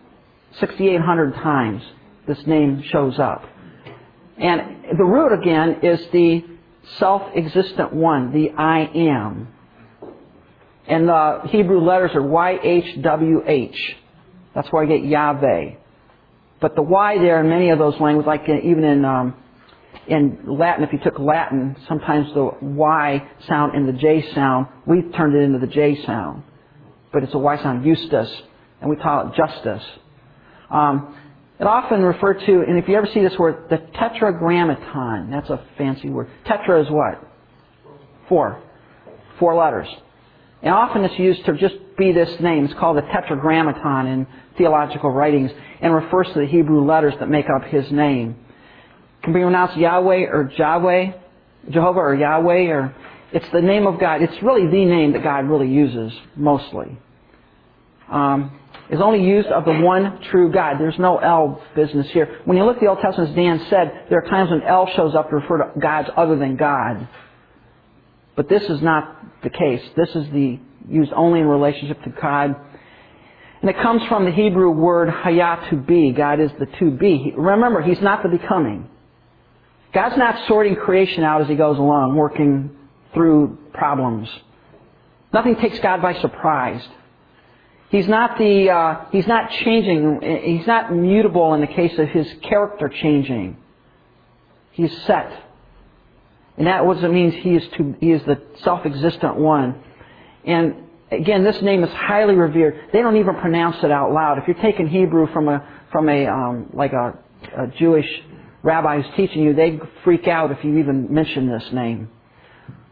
[0.59, 1.83] 6,800 times
[2.27, 3.45] this name shows up.
[4.43, 6.45] And the root again is the
[6.99, 9.49] self-existent one, the I am.
[10.89, 13.77] And the Hebrew letters are YHWH.
[14.53, 15.77] That's where I get Yahweh.
[16.61, 19.35] But the Y there in many of those languages, like even in um,
[20.09, 25.03] in Latin, if you took Latin, sometimes the Y sound and the J sound, we
[25.17, 26.43] turned it into the J sound.
[27.13, 28.43] But it's a Y sound, Eustace,
[28.81, 29.85] and we call it justice.
[30.69, 31.17] Um,
[31.67, 35.31] often referred to, and if you ever see this word, the tetragrammaton.
[35.31, 36.29] That's a fancy word.
[36.47, 37.25] Tetra is what?
[38.29, 38.63] Four.
[39.39, 39.89] Four letters.
[40.63, 42.65] And often it's used to just be this name.
[42.65, 47.47] It's called the tetragrammaton in theological writings and refers to the Hebrew letters that make
[47.51, 48.37] up his name.
[49.19, 51.13] It can be pronounced Yahweh or Jahweh,
[51.71, 52.95] Jehovah or Yahweh, or
[53.33, 54.23] it's the name of God.
[54.23, 56.97] It's really the name that God really uses mostly.
[58.09, 58.59] Um,
[58.93, 60.77] is only used of the one true God.
[60.79, 62.41] There's no El business here.
[62.45, 64.87] When you look at the Old Testament, as Dan said, there are times when El
[64.95, 67.09] shows up to refer to gods other than God.
[68.37, 69.83] But this is not the case.
[69.97, 72.55] This is the used only in relationship to God.
[73.63, 76.13] And it comes from the Hebrew word hayah to be.
[76.13, 77.33] God is the to be.
[77.35, 78.91] Remember, He's not the becoming.
[79.95, 82.77] God's not sorting creation out as He goes along, working
[83.15, 84.29] through problems.
[85.33, 86.87] Nothing takes God by surprise.
[87.93, 92.27] He's not the, uh, he's not changing, he's not mutable in the case of his
[92.43, 93.59] character changing.
[94.71, 95.31] He's set.
[96.57, 99.85] And that what it means he is to, he is the self-existent one.
[100.47, 100.75] And
[101.11, 102.81] again, this name is highly revered.
[102.95, 104.39] They don't even pronounce it out loud.
[104.39, 107.19] If you're taking Hebrew from a, from a, um, like a,
[107.59, 108.09] a Jewish
[108.63, 112.09] rabbi who's teaching you, they freak out if you even mention this name.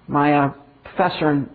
[0.07, 0.53] My uh,
[0.85, 1.49] professor in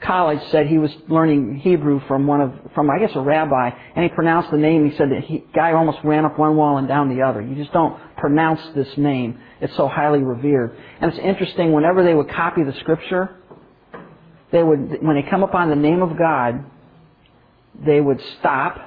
[0.00, 4.04] college said he was learning Hebrew from one of, from I guess a rabbi, and
[4.04, 4.88] he pronounced the name.
[4.88, 7.40] He said the he, guy almost ran up one wall and down the other.
[7.40, 9.38] You just don't pronounce this name.
[9.60, 10.76] It's so highly revered.
[11.00, 11.72] And it's interesting.
[11.72, 13.36] Whenever they would copy the scripture,
[14.52, 16.64] they would when they come upon the name of God,
[17.84, 18.78] they would stop.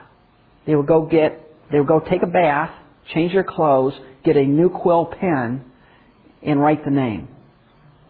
[0.65, 1.45] They would go get.
[1.72, 2.72] They would go take a bath,
[3.13, 3.93] change their clothes,
[4.24, 5.65] get a new quill pen,
[6.41, 7.28] and write the name.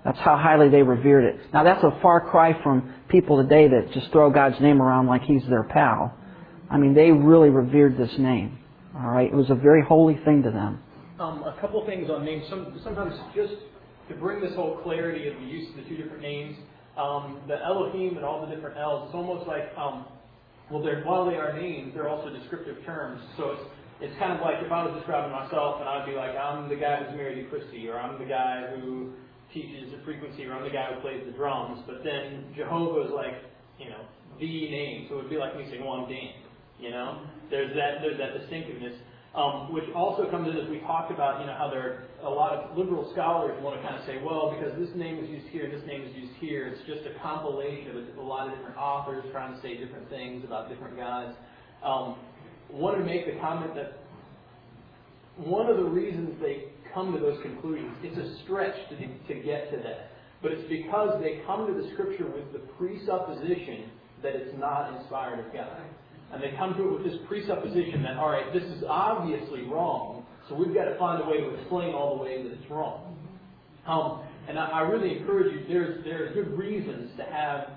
[0.09, 1.39] That's how highly they revered it.
[1.53, 5.21] Now that's a far cry from people today that just throw God's name around like
[5.21, 6.17] He's their pal.
[6.67, 8.57] I mean, they really revered this name.
[8.97, 10.81] All right, it was a very holy thing to them.
[11.19, 12.43] Um, a couple things on names.
[12.49, 13.53] Some, sometimes just
[14.07, 16.57] to bring this whole clarity of the use of the two different names,
[16.97, 19.09] um, the Elohim and all the different El's.
[19.09, 20.07] It's almost like, um,
[20.71, 23.21] well, they're, while they are names, they're also descriptive terms.
[23.37, 23.61] So it's
[24.01, 26.77] it's kind of like if I was describing myself and I'd be like, I'm the
[26.77, 29.11] guy who's married to Christy, or I'm the guy who
[29.53, 31.81] teaches the frequency, or I'm the guy who plays the drums.
[31.85, 33.35] But then Jehovah is like,
[33.79, 34.01] you know,
[34.39, 35.07] the name.
[35.09, 36.09] So it would be like me saying, well, I'm.
[36.79, 38.93] You know, there's that there's that distinctiveness.
[39.35, 42.29] Um, which also comes in as we talked about, you know, how there are a
[42.29, 45.45] lot of liberal scholars want to kind of say, well, because this name is used
[45.49, 48.75] here, this name is used here, it's just a compilation of a lot of different
[48.75, 51.37] authors trying to say different things about different gods.
[51.83, 52.17] Um,
[52.71, 53.99] wanted to make the comment that
[55.37, 59.71] one of the reasons they come to those conclusions, it's a stretch to, to get
[59.71, 63.89] to that, but it's because they come to the scripture with the presupposition
[64.23, 65.81] that it's not inspired of God.
[66.31, 70.25] And they come to it with this presupposition that, all right, this is obviously wrong,
[70.47, 73.17] so we've got to find a way to explain all the ways that it's wrong.
[73.87, 77.69] Um, and I, I, really encourage you, there's, there's good reasons to have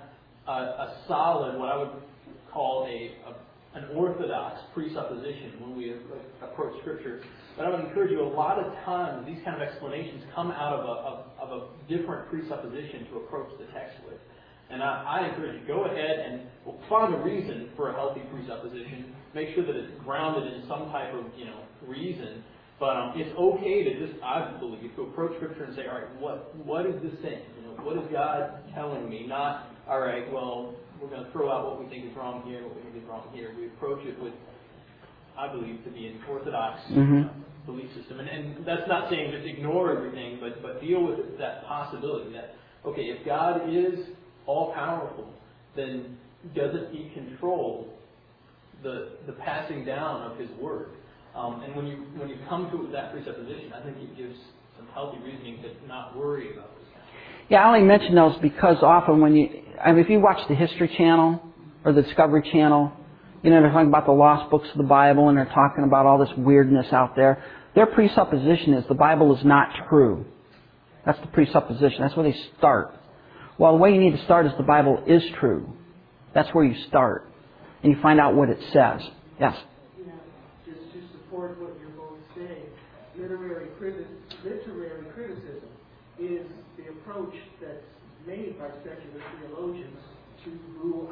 [0.47, 1.89] a, a solid, what I would
[2.51, 3.35] call a, a
[3.75, 5.95] an orthodox presupposition when we
[6.41, 7.23] approach Scripture.
[7.57, 10.79] But I would encourage you, a lot of times these kind of explanations come out
[10.79, 14.17] of a, of, of a different presupposition to approach the text with.
[14.69, 16.41] And I, I encourage you, go ahead and
[16.89, 19.13] find a reason for a healthy presupposition.
[19.35, 22.43] Make sure that it's grounded in some type of, you know, reason.
[22.79, 26.19] But um, it's okay to just, I believe, to approach Scripture and say, all right,
[26.19, 27.45] what what is this saying?
[27.57, 29.25] You know, what is God telling me?
[29.27, 32.63] Not, all right, well, we're going to throw out what we think is wrong here,
[32.63, 33.53] what we think is wrong here.
[33.57, 34.33] We approach it with,
[35.37, 37.27] I believe, to be an orthodox mm-hmm.
[37.27, 38.19] uh, belief system.
[38.19, 42.55] And, and that's not saying just ignore everything, but but deal with that possibility that
[42.85, 43.99] okay, if God is
[44.45, 45.29] all powerful,
[45.75, 46.17] then
[46.55, 47.93] doesn't He control
[48.81, 50.91] the the passing down of His word?
[51.35, 54.37] Um, and when you when you come to that presupposition, I think it gives
[54.77, 56.83] some healthy reasoning to not worry about this.
[57.49, 60.55] Yeah, I only mention those because often when you, I mean, if you watch the
[60.55, 61.41] History Channel
[61.85, 62.91] or the Discovery Channel,
[63.43, 66.05] you know, they're talking about the lost books of the Bible and they're talking about
[66.05, 67.43] all this weirdness out there.
[67.75, 70.25] Their presupposition is the Bible is not true.
[71.05, 72.01] That's the presupposition.
[72.01, 72.93] That's where they start.
[73.57, 75.67] Well, the way you need to start is the Bible is true.
[76.33, 77.27] That's where you start.
[77.83, 79.01] And you find out what it says.
[79.39, 79.55] Yes?
[80.65, 82.65] Just to support what you're both saying,
[83.17, 84.05] literary, criti-
[84.43, 85.69] literary criticism
[86.17, 87.83] is the approach that's
[88.25, 89.12] made by secular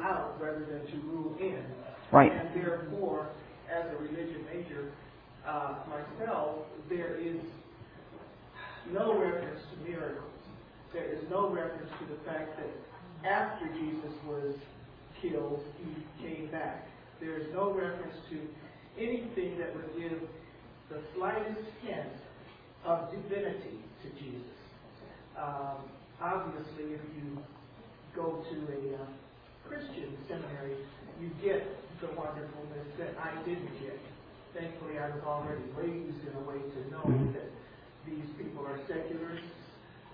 [0.02, 1.64] out rather than to rule in.
[2.12, 2.32] Right.
[2.32, 3.30] And therefore,
[3.70, 4.92] as a religion major
[5.46, 7.40] uh, myself, there is
[8.92, 10.32] no reference to miracles
[10.92, 14.54] there is no reference to the fact that after Jesus was
[15.22, 16.86] killed, he came back.
[17.20, 18.38] There is no reference to
[18.98, 20.20] anything that would give
[20.90, 22.12] the slightest hint
[22.84, 24.58] of divinity to Jesus.
[25.38, 25.76] Um,
[26.20, 27.38] obviously, if you
[28.14, 29.06] go to a uh,
[29.72, 30.76] Christian seminary,
[31.16, 31.64] you get
[32.04, 33.96] the wonderfulness that I didn't get.
[34.52, 37.32] Thankfully, I was already raised in a way to know mm-hmm.
[37.32, 37.48] that
[38.04, 39.48] these people are secularists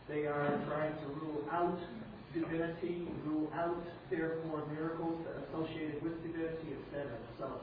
[0.09, 1.79] they are trying to rule out
[2.33, 7.12] divinity, rule out, therefore, miracles associated with divinity, etc.
[7.38, 7.61] So,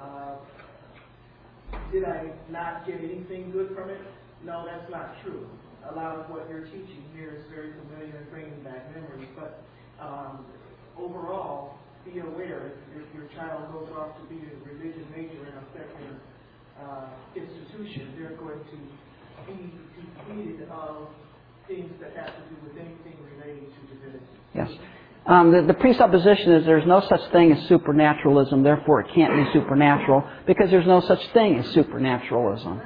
[0.00, 0.36] uh,
[1.92, 4.00] did I not get anything good from it?
[4.44, 5.46] No, that's not true.
[5.90, 9.62] A lot of what you're teaching here is very familiar and bringing back memories, but
[10.00, 10.46] um,
[11.02, 15.64] overall, be aware if your child goes off to be a religion major in a
[15.74, 16.18] secular
[16.80, 21.08] uh, institution, they're going to be depleted of
[21.68, 24.26] things that have to do with anything relating to divinity.
[24.54, 24.70] Yes.
[25.24, 29.52] Um, the, the, presupposition is there's no such thing as supernaturalism, therefore it can't be
[29.52, 32.80] supernatural because there's no such thing as supernaturalism.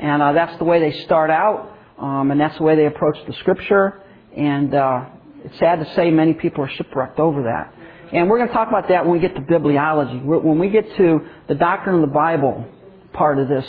[0.00, 3.18] And uh, that's the way they start out, um, and that's the way they approach
[3.26, 4.00] the scripture.
[4.34, 5.04] And uh,
[5.44, 7.74] it's sad to say many people are shipwrecked over that.
[8.12, 10.22] And we're going to talk about that when we get to bibliology.
[10.24, 12.66] When we get to the doctrine of the Bible
[13.12, 13.66] part of this,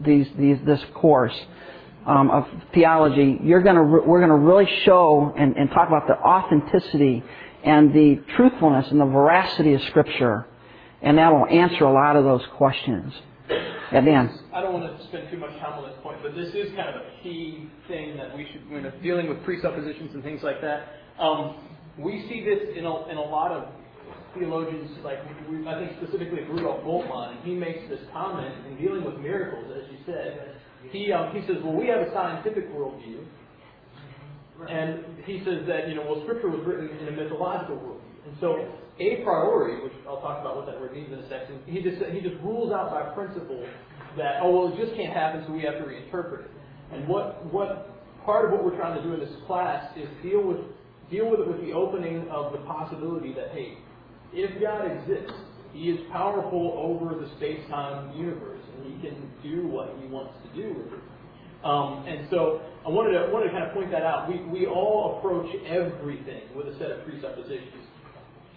[0.00, 1.34] these, these, this course,
[2.06, 6.06] um, of theology, you're gonna re- we're going to really show and, and talk about
[6.06, 7.22] the authenticity
[7.62, 10.46] and the truthfulness and the veracity of Scripture,
[11.02, 13.12] and that will answer a lot of those questions.
[13.92, 14.38] Yeah, Dan.
[14.52, 16.88] I don't want to spend too much time on this point, but this is kind
[16.88, 20.88] of a key thing that we should, when dealing with presuppositions and things like that.
[21.20, 21.56] Um,
[21.98, 23.68] we see this in a, in a lot of
[24.36, 25.18] theologians, like
[25.50, 29.90] we, I think specifically Rudolf Bultmann, he makes this comment in dealing with miracles, as
[29.90, 30.56] you said,
[30.90, 33.24] he, um, he says, well, we have a scientific worldview.
[34.68, 38.26] And he says that, you know, well, Scripture was written in a mythological worldview.
[38.26, 38.68] And so,
[38.98, 41.96] a priori, which I'll talk about what that word means in a second, he just,
[42.12, 43.64] he just rules out by principle
[44.16, 46.50] that, oh, well, it just can't happen, so we have to reinterpret it.
[46.92, 50.42] And what, what part of what we're trying to do in this class is deal
[50.42, 50.58] with,
[51.10, 53.78] deal with it with the opening of the possibility that, hey,
[54.32, 55.34] if God exists,
[55.72, 60.62] He is powerful over the space-time universe and he can do what he wants to
[60.62, 61.00] do with it.
[61.64, 64.28] Um, and so I wanted to, wanted to kind of point that out.
[64.28, 67.84] We, we all approach everything with a set of presuppositions.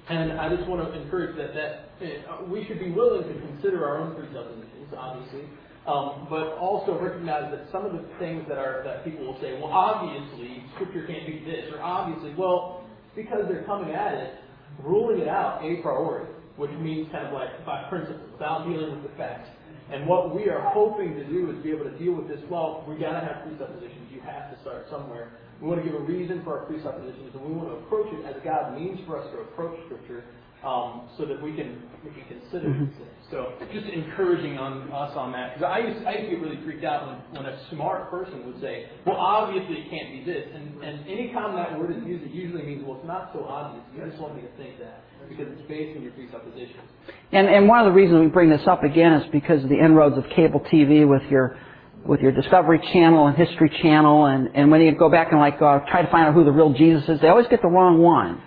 [0.10, 2.00] And I just want to encourage that, that
[2.30, 5.48] uh, we should be willing to consider our own presuppositions, obviously.
[5.86, 9.60] Um, but also recognize that some of the things that are that people will say,
[9.60, 14.36] well, obviously Scripture can't be this, or obviously, well, because they're coming at it,
[14.82, 16.26] ruling it out a priori,
[16.56, 19.50] which means kind of like by principle, without dealing with the facts.
[19.92, 22.40] And what we are hoping to do is be able to deal with this.
[22.50, 24.08] Well, we got to have presuppositions.
[24.10, 25.34] You have to start somewhere.
[25.62, 28.26] We want to give a reason for our presuppositions, and we want to approach it
[28.26, 30.24] as God means for us to approach Scripture,
[30.64, 32.86] um, so that we can we can consider mm-hmm.
[32.86, 33.10] these things.
[33.32, 36.62] So just encouraging on us on that because I used I used to get really
[36.64, 40.48] freaked out when, when a smart person would say, well, obviously it can't be this,
[40.54, 43.84] and and anytime that word is used, it usually means well, it's not so obvious.
[43.96, 46.88] You just want me to think that because it's based on your presuppositions.
[47.32, 49.80] And and one of the reasons we bring this up again is because of the
[49.80, 51.58] inroads of cable TV with your
[52.06, 55.56] with your Discovery Channel and History Channel, and, and when you go back and like
[55.62, 58.00] uh, try to find out who the real Jesus is, they always get the wrong
[58.00, 58.42] one.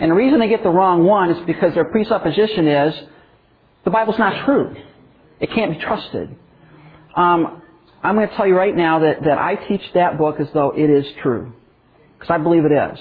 [0.00, 2.94] And the reason they get the wrong one is because their presupposition is
[3.84, 4.74] the Bible's not true.
[5.40, 6.34] It can't be trusted.
[7.14, 7.62] Um,
[8.02, 10.70] I'm going to tell you right now that, that I teach that book as though
[10.70, 11.52] it is true.
[12.18, 12.98] Because I believe it is.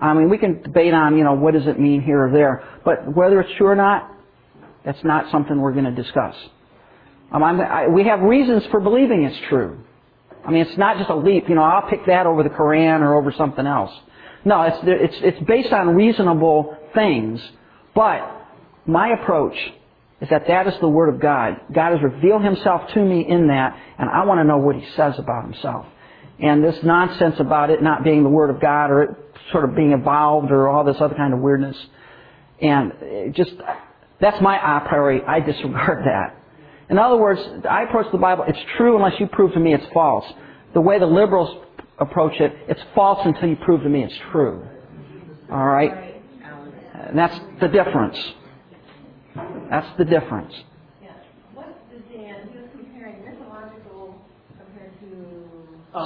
[0.00, 2.64] I mean, we can debate on, you know, what does it mean here or there.
[2.84, 4.14] But whether it's true or not,
[4.84, 6.36] that's not something we're going to discuss.
[7.32, 9.80] Um, I, we have reasons for believing it's true.
[10.46, 11.48] I mean, it's not just a leap.
[11.48, 13.90] You know, I'll pick that over the Koran or over something else.
[14.44, 17.40] No, it's it's it's based on reasonable things.
[17.94, 18.20] But
[18.86, 19.56] my approach
[20.20, 21.60] is that that is the Word of God.
[21.72, 24.86] God has revealed Himself to me in that, and I want to know what He
[24.96, 25.86] says about Himself.
[26.40, 29.10] And this nonsense about it not being the Word of God or it
[29.52, 31.76] sort of being evolved or all this other kind of weirdness,
[32.60, 33.52] and just
[34.20, 35.22] that's my a priori.
[35.22, 36.34] I disregard that.
[36.90, 39.84] In other words, I approach the Bible, it's true unless you prove to me it's
[39.92, 40.24] false.
[40.74, 41.64] The way the liberals
[42.00, 44.66] approach it, it's false until you prove to me it's true.
[45.50, 46.22] All right?
[46.94, 48.18] And that's the difference.
[49.70, 50.54] That's the difference.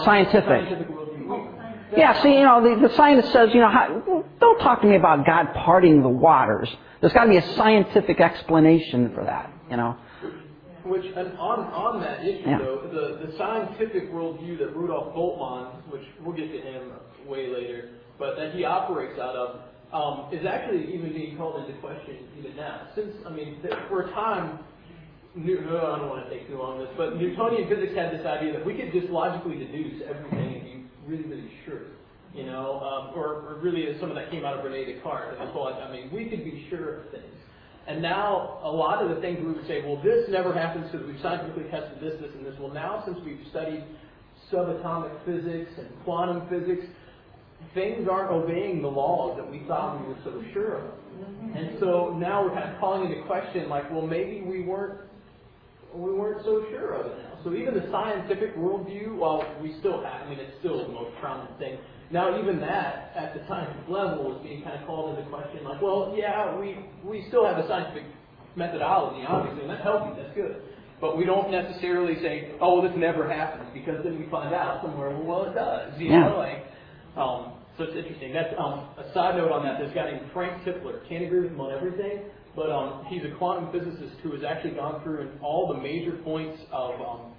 [0.04, 0.68] Scientific.
[0.68, 1.02] scientific
[1.96, 4.96] yeah, see, you know, the, the scientist says, you know, how, don't talk to me
[4.96, 6.68] about God parting the waters.
[7.00, 9.96] There's got to be a scientific explanation for that, you know.
[10.92, 12.58] Which, and on, on that issue, yeah.
[12.58, 16.92] though, the, the scientific worldview that Rudolf Bultmann, which we'll get to him
[17.26, 21.80] way later, but that he operates out of, um, is actually even being called into
[21.80, 22.88] question even now.
[22.94, 24.58] Since, I mean, for a time,
[25.34, 28.26] New, I don't want to take too long on this, but Newtonian physics had this
[28.26, 31.88] idea that we could just logically deduce everything and be really, really sure.
[32.34, 35.40] You know, um, or, or really some of that came out of Rene Descartes.
[35.40, 37.32] And whole, I mean, we could be sure of things.
[37.86, 41.06] And now, a lot of the things we would say, well, this never happens because
[41.06, 42.54] we've scientifically tested this, this, and this.
[42.60, 43.84] Well, now, since we've studied
[44.52, 46.86] subatomic physics and quantum physics,
[47.74, 50.84] things aren't obeying the laws that we thought we were so sure of.
[50.84, 51.56] Mm-hmm.
[51.56, 55.00] And so now we're kind of calling into question, like, well, maybe we weren't
[55.94, 57.38] we weren't so sure of it now.
[57.44, 61.14] So even the scientific worldview, while we still have, I mean, it's still the most
[61.20, 61.78] prominent thing,
[62.12, 65.64] now, even that, at the scientific level, was being kind of called into question.
[65.64, 68.04] Like, well, yeah, we, we still have a scientific
[68.54, 70.60] methodology, obviously, and that's healthy, that's good.
[71.00, 75.16] But we don't necessarily say, oh, this never happens, because then we find out somewhere,
[75.16, 75.98] well, it does.
[75.98, 76.28] You yeah.
[76.28, 76.64] know, like,
[77.16, 78.34] um, so it's interesting.
[78.34, 79.78] That's um, a side note on that.
[79.78, 81.08] There's a guy named Frank Tipler.
[81.08, 84.76] Can't agree with him on everything, but um, he's a quantum physicist who has actually
[84.76, 87.32] gone through in all the major points of um,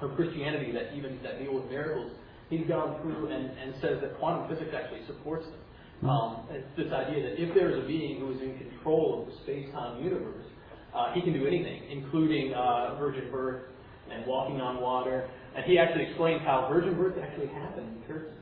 [0.00, 2.10] of Christianity that even that deal with miracles
[2.50, 5.60] he's gone through and, and says that quantum physics actually supports them.
[6.00, 6.08] Hmm.
[6.08, 9.32] Um, it's this idea that if there is a being who is in control of
[9.32, 10.44] the space-time universe,
[10.94, 13.62] uh, he can do anything, including uh, virgin birth
[14.10, 15.28] and walking on water.
[15.56, 18.36] And he actually explains how virgin birth actually happened in Turkey.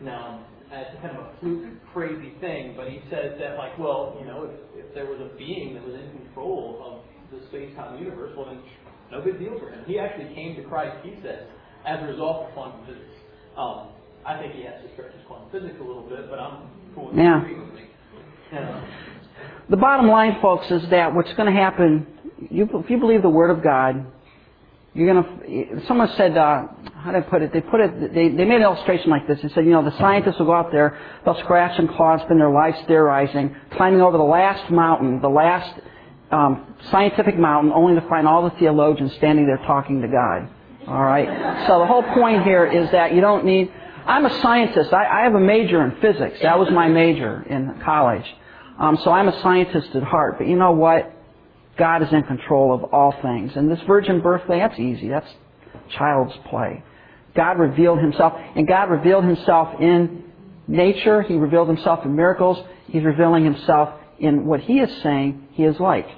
[0.00, 4.26] Now, it's kind of a fluke, crazy thing, but he says that, like, well, you
[4.26, 8.32] know, if, if there was a being that was in control of the space-time universe,
[8.36, 8.60] well, then
[9.12, 9.84] no big deal for him.
[9.86, 11.46] He actually came to Christ, he says,
[11.86, 13.14] as a result of quantum physics.
[13.56, 13.88] Um,
[14.26, 17.08] I think he has to stretch his quantum physics a little bit, but I'm cool
[17.08, 17.40] with yeah.
[17.40, 17.82] agreeing with me.
[18.52, 18.84] Yeah.
[19.68, 22.06] The bottom line, folks, is that what's going to happen,
[22.50, 24.06] you, if you believe the Word of God,
[24.92, 25.86] you're going to.
[25.86, 27.52] Someone said, uh, how did I put it?
[27.52, 28.14] They put it.
[28.14, 29.40] They, they made an illustration like this.
[29.42, 32.40] They said, you know, the scientists will go out there, they'll scratch and claw, spend
[32.40, 35.80] their lives theorizing, climbing over the last mountain, the last
[36.30, 40.48] um, scientific mountain, only to find all the theologians standing there talking to God.
[40.86, 41.66] All right.
[41.66, 43.72] So the whole point here is that you don't need.
[44.06, 44.92] I'm a scientist.
[44.92, 46.38] I, I have a major in physics.
[46.42, 48.26] That was my major in college.
[48.78, 50.36] Um, so I'm a scientist at heart.
[50.38, 51.10] But you know what?
[51.78, 53.52] God is in control of all things.
[53.56, 55.08] And this virgin birthday, that's easy.
[55.08, 55.30] That's
[55.90, 56.82] child's play.
[57.34, 60.24] God revealed Himself, and God revealed Himself in
[60.68, 61.22] nature.
[61.22, 62.64] He revealed Himself in miracles.
[62.88, 66.08] He's revealing Himself in what He is saying He is like.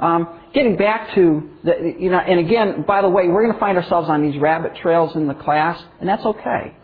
[0.00, 3.60] Um, getting back to the, you know, and again, by the way, we're going to
[3.60, 6.74] find ourselves on these rabbit trails in the class, and that's okay,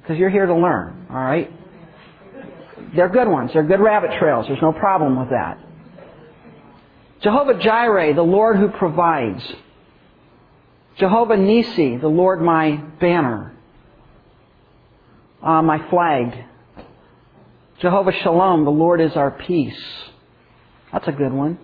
[0.00, 1.06] because you're here to learn.
[1.10, 1.52] All right.
[2.96, 3.50] They're good ones.
[3.52, 4.46] They're good rabbit trails.
[4.46, 5.58] There's no problem with that.
[7.20, 9.42] Jehovah Jireh, the Lord who provides.
[10.98, 13.54] Jehovah Nisi, the Lord my banner,
[15.42, 16.44] uh, my flag.
[17.80, 19.82] Jehovah Shalom, the Lord is our peace.
[20.92, 21.58] That's a good one.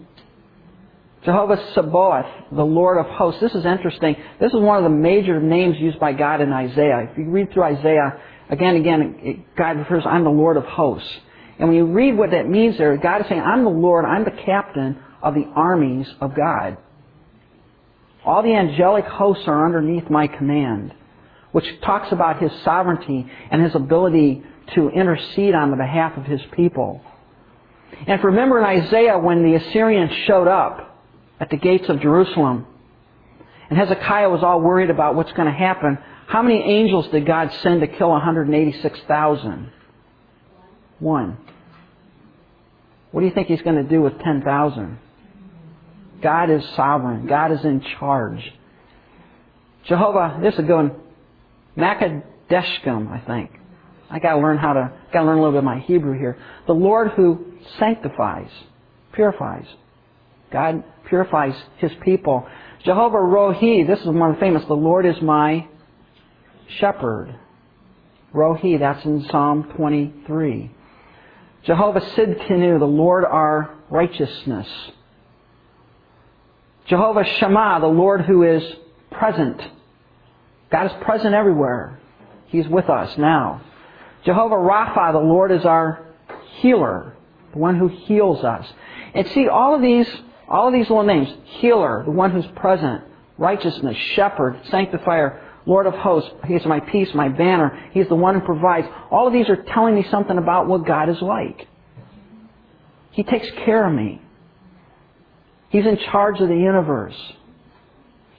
[1.24, 3.40] Jehovah Sabaoth, the Lord of hosts.
[3.40, 4.16] This is interesting.
[4.40, 7.08] This is one of the major names used by God in Isaiah.
[7.10, 8.18] If you read through Isaiah,
[8.48, 11.10] again and again, God refers, I'm the Lord of hosts.
[11.58, 14.24] And when you read what that means there, God is saying, I'm the Lord, I'm
[14.24, 16.78] the captain of the armies of God.
[18.24, 20.94] All the angelic hosts are underneath my command,
[21.52, 24.42] which talks about His sovereignty and His ability
[24.74, 27.02] to intercede on the behalf of His people.
[28.06, 30.89] And if remember in Isaiah when the Assyrians showed up,
[31.40, 32.66] at the gates of Jerusalem.
[33.68, 35.98] And Hezekiah was all worried about what's going to happen.
[36.26, 39.72] How many angels did God send to kill 186,000?
[40.98, 41.38] One.
[43.10, 44.98] What do you think he's going to do with 10,000?
[46.22, 47.26] God is sovereign.
[47.26, 48.52] God is in charge.
[49.84, 50.92] Jehovah, this is going
[51.76, 53.50] Makadeshkim, I think.
[54.10, 56.18] I got to learn how to, got to learn a little bit of my Hebrew
[56.18, 56.36] here.
[56.66, 57.46] The Lord who
[57.78, 58.50] sanctifies,
[59.12, 59.66] purifies.
[60.52, 62.48] God purifies His people.
[62.84, 65.66] Jehovah Rohi, this is one of the famous, the Lord is my
[66.78, 67.36] shepherd.
[68.32, 70.70] Rohi, that's in Psalm 23.
[71.64, 74.68] Jehovah Sidkenu, the Lord our righteousness.
[76.86, 78.62] Jehovah Shammah, the Lord who is
[79.10, 79.60] present.
[80.70, 82.00] God is present everywhere.
[82.46, 83.62] He's with us now.
[84.24, 86.06] Jehovah Rapha, the Lord is our
[86.60, 87.14] healer,
[87.52, 88.66] the one who heals us.
[89.12, 90.08] And see, all of these
[90.50, 91.28] all of these little names
[91.60, 93.04] healer, the one who's present,
[93.38, 98.40] righteousness, shepherd, sanctifier, Lord of hosts, He's my peace, my banner, He's the one who
[98.44, 98.88] provides.
[99.10, 101.68] All of these are telling me something about what God is like.
[103.12, 104.20] He takes care of me.
[105.68, 107.14] He's in charge of the universe.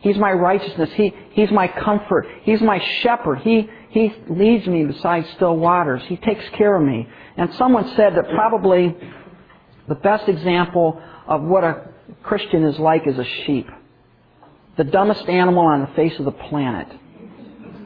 [0.01, 0.89] He's my righteousness.
[0.95, 2.25] He, he's my comfort.
[2.43, 3.39] He's my shepherd.
[3.39, 6.01] He, he leads me beside still waters.
[6.07, 7.07] He takes care of me.
[7.37, 8.97] And someone said that probably
[9.87, 11.90] the best example of what a
[12.23, 13.67] Christian is like is a sheep.
[14.77, 16.87] The dumbest animal on the face of the planet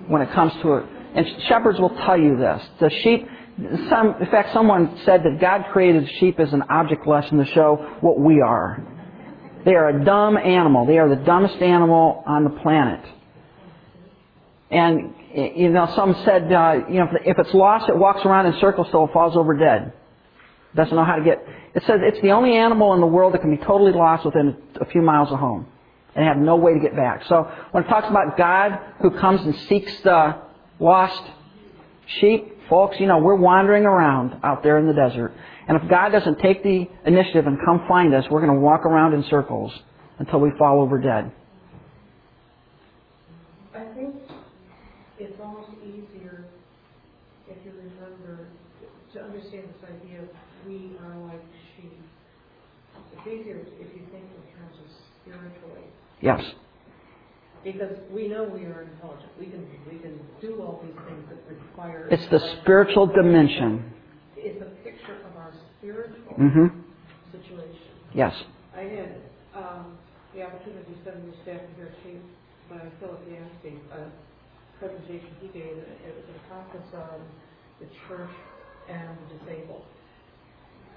[0.08, 0.86] when it comes to it.
[1.16, 2.62] And shepherds will tell you this.
[2.80, 3.28] The sheep,
[3.90, 7.98] some, in fact, someone said that God created sheep as an object lesson to show
[8.02, 8.84] what we are.
[9.64, 10.86] They are a dumb animal.
[10.86, 13.04] They are the dumbest animal on the planet.
[14.70, 18.60] And, you know, some said, uh, you know, if it's lost, it walks around in
[18.60, 19.94] circles till it falls over dead.
[20.76, 21.46] Doesn't know how to get.
[21.74, 24.58] It says it's the only animal in the world that can be totally lost within
[24.80, 25.68] a few miles of home
[26.16, 27.24] and have no way to get back.
[27.28, 30.36] So when it talks about God who comes and seeks the
[30.80, 31.22] lost
[32.20, 35.34] sheep, folks, you know, we're wandering around out there in the desert.
[35.68, 38.86] And if God doesn't take the initiative and come find us, we're going to walk
[38.86, 39.74] around in circles
[40.20, 41.32] until we fall over dead.
[43.74, 44.16] I think
[45.20, 46.46] it's almost easier
[47.50, 48.48] if you remember
[49.14, 50.30] to understand this idea of
[50.68, 51.42] we are like
[51.76, 52.00] sheep.
[53.26, 54.88] It's easier if you think in terms of
[55.24, 55.88] spiritually.
[56.22, 56.44] Yes.
[57.64, 59.32] Because we know we are intelligent.
[59.40, 62.08] We can we can do all these things that require.
[62.12, 63.92] It's the spiritual dimension.
[64.38, 66.68] It's a picture of our spiritual Mm-hmm.
[67.32, 67.90] situation.
[68.14, 68.34] Yes.
[68.78, 69.16] I had
[69.56, 69.98] um,
[70.36, 72.22] the opportunity to study with staff here at Chief
[72.70, 74.12] by Philip Yancey, a
[74.78, 75.78] presentation he gave.
[75.78, 77.20] It was a conference on
[77.80, 78.30] the church
[78.90, 79.86] and the disabled.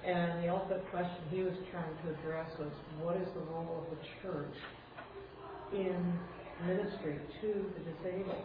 [0.08, 2.72] And the ultimate question he was trying to address was,
[3.04, 4.56] what is the role of the church
[5.76, 6.00] in
[6.64, 8.40] ministry to the disabled?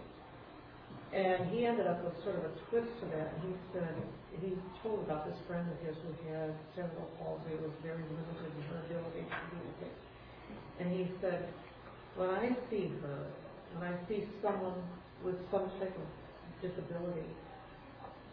[1.16, 3.39] And he ended up with sort of a twist to that.
[3.47, 3.95] He said,
[4.43, 8.64] he told about this friend of his who had cerebral palsy, was very limited in
[8.68, 9.97] her ability to communicate.
[10.84, 11.47] And he said,
[12.20, 13.24] when I see her,
[13.80, 14.84] when I see someone
[15.24, 16.07] with some type of
[16.59, 17.32] disability,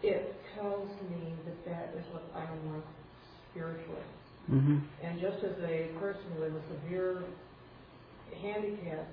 [0.03, 2.83] it tells me that that is what I am like
[3.51, 4.09] spiritually.
[4.51, 4.79] Mm-hmm.
[5.03, 7.23] And just as a person with a severe
[8.43, 9.07] handicap,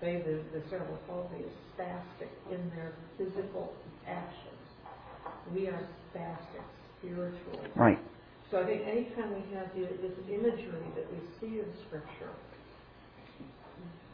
[0.00, 3.72] say the, the cerebral palsy is spastic in their physical
[4.06, 4.64] actions,
[5.54, 6.64] we are spastic
[6.98, 7.70] spiritually.
[7.74, 7.98] Right.
[8.50, 12.30] So I think anytime we have the, this imagery that we see in Scripture,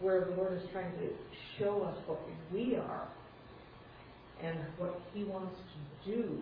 [0.00, 1.10] where the Lord is trying to
[1.58, 2.20] show us what
[2.52, 3.08] we are
[4.42, 5.58] and what He wants
[6.04, 6.38] to do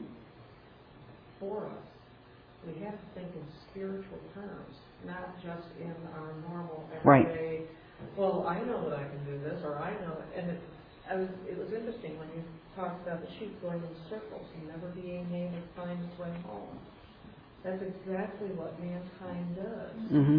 [1.41, 1.98] for us,
[2.67, 4.75] we have to think in spiritual terms.
[5.07, 7.25] not just in our normal Right.
[7.25, 7.63] everyday,
[8.17, 10.61] well, I know that I can do this, or I know, it." and it,
[11.09, 12.43] I was, it was interesting when you
[12.75, 16.33] talked about the sheep going in circles and never being able to find its way
[16.47, 16.79] home.
[17.63, 20.39] That's exactly what mankind does hmm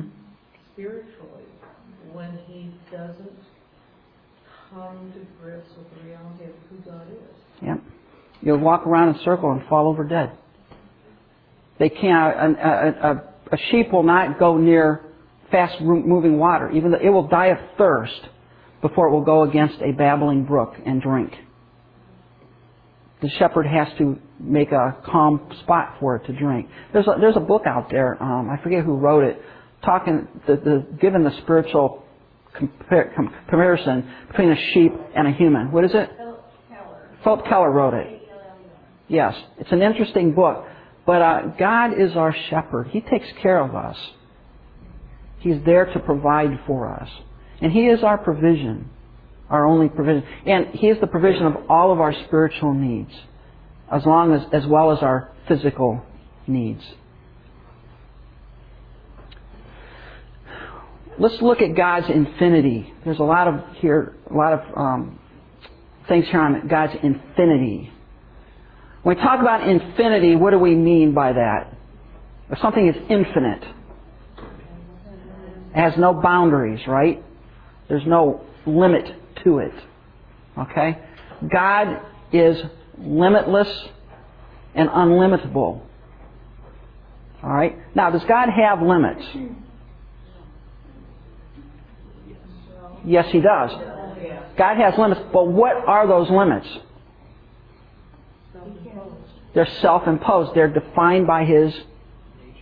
[0.73, 1.47] spiritually
[2.13, 3.39] when he doesn't
[4.69, 7.35] come to grips with the reality of who God is.
[7.65, 7.79] Yep.
[8.41, 10.31] You'll walk around in a circle and fall over dead.
[11.79, 12.57] They can't.
[12.57, 13.15] A, a, a,
[13.53, 15.01] a sheep will not go near
[15.49, 16.69] fast-moving water.
[16.71, 18.21] Even though it will die of thirst
[18.81, 21.33] before it will go against a babbling brook and drink.
[23.21, 26.69] The shepherd has to make a calm spot for it to drink.
[26.93, 28.21] There's a, there's a book out there.
[28.21, 29.41] Um, I forget who wrote it,
[29.83, 32.05] talking the, the given the spiritual
[32.57, 35.71] compar- comparison between a sheep and a human.
[35.71, 36.09] What is it?
[37.23, 38.21] Phillip Keller wrote it.
[39.09, 40.65] Yes, it's an interesting book.
[41.09, 42.89] But uh, God is our shepherd.
[42.91, 43.97] He takes care of us.
[45.39, 47.09] He's there to provide for us.
[47.63, 48.91] And He is our provision,
[49.49, 50.23] our only provision.
[50.45, 53.09] And He is the provision of all of our spiritual needs,
[53.91, 55.99] as long as as well as our physical
[56.45, 56.83] needs.
[61.17, 62.93] Let's look at God's infinity.
[63.03, 65.19] There's a lot of here, a lot of um,
[66.07, 67.93] things here on God's infinity.
[69.03, 71.73] When we talk about infinity, what do we mean by that?
[72.49, 73.63] If something is infinite,
[75.73, 77.23] it has no boundaries, right?
[77.87, 79.05] There's no limit
[79.43, 79.73] to it.
[80.57, 80.97] Okay?
[81.47, 82.01] God
[82.33, 82.61] is
[82.97, 83.69] limitless
[84.75, 85.85] and unlimitable.
[87.43, 87.77] Alright?
[87.95, 89.25] Now, does God have limits?
[93.05, 93.71] Yes, He does.
[94.57, 96.67] God has limits, but what are those limits?
[99.53, 100.55] They're self imposed.
[100.55, 101.73] They're defined by His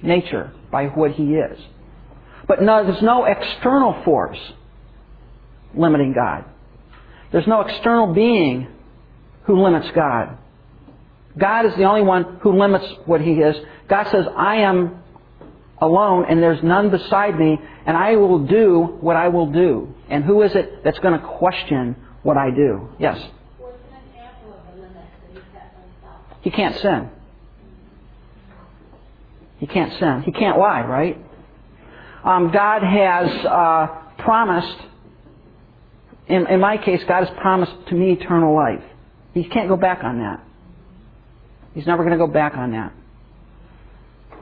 [0.01, 1.59] nature, by what He is.
[2.47, 4.39] But no, there's no external force
[5.75, 6.45] limiting God.
[7.31, 8.67] There's no external being
[9.43, 10.37] who limits God.
[11.37, 13.55] God is the only one who limits what He is.
[13.87, 15.03] God says, I am
[15.79, 19.93] alone and there's none beside me and I will do what I will do.
[20.09, 22.89] And who is it that's going to question what I do?
[22.99, 23.17] Yes?
[23.57, 26.21] What's an example of the limit that he set himself?
[26.41, 27.09] He can't sin.
[29.59, 30.23] He can't sin.
[30.23, 31.17] He can't lie, right?
[32.23, 33.87] Um, God has uh,
[34.19, 34.77] promised,
[36.27, 38.83] in, in my case, God has promised to me eternal life.
[39.33, 40.43] He can't go back on that.
[41.73, 42.93] He's never going to go back on that.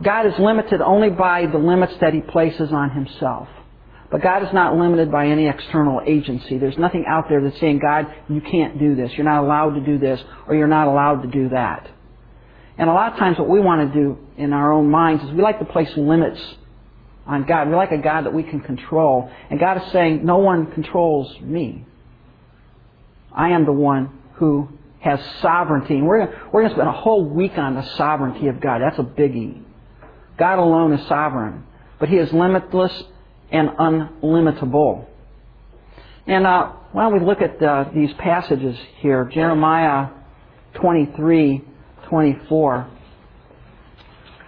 [0.01, 3.47] God is limited only by the limits that He places on Himself.
[4.15, 6.57] But God is not limited by any external agency.
[6.57, 9.11] There's nothing out there that's saying, God, you can't do this.
[9.11, 11.85] You're not allowed to do this, or you're not allowed to do that.
[12.77, 15.31] And a lot of times what we want to do in our own minds is
[15.31, 16.39] we like to place limits
[17.27, 17.67] on God.
[17.67, 19.29] We like a God that we can control.
[19.49, 21.83] And God is saying, no one controls me.
[23.33, 24.69] I am the one who
[25.01, 25.95] has sovereignty.
[25.95, 28.79] And we're going we're to spend a whole week on the sovereignty of God.
[28.81, 29.61] That's a biggie.
[30.37, 31.65] God alone is sovereign.
[31.99, 33.03] But He is limitless
[33.51, 35.07] and unlimitable.
[36.27, 39.25] And uh, why don't we look at uh, these passages here?
[39.25, 40.09] Jeremiah
[40.75, 41.63] 23,
[42.07, 42.87] 24.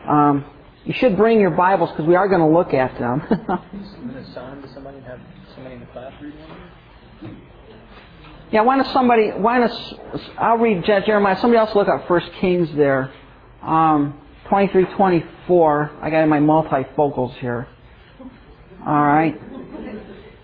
[0.08, 0.46] Um,
[0.86, 3.22] you should bring your Bibles because we are going to look at them.
[3.30, 5.20] I'm going to assign to somebody and have
[5.54, 6.34] somebody in the class read
[7.22, 7.42] one.
[8.52, 9.32] yeah, why don't somebody?
[9.32, 9.72] Why don't
[10.38, 11.38] I'll read Jeremiah.
[11.40, 13.12] Somebody else look up First Kings there,
[13.62, 14.20] um,
[14.50, 15.92] 23, 24.
[16.02, 17.68] I got in my multifocals here.
[18.88, 19.38] All right.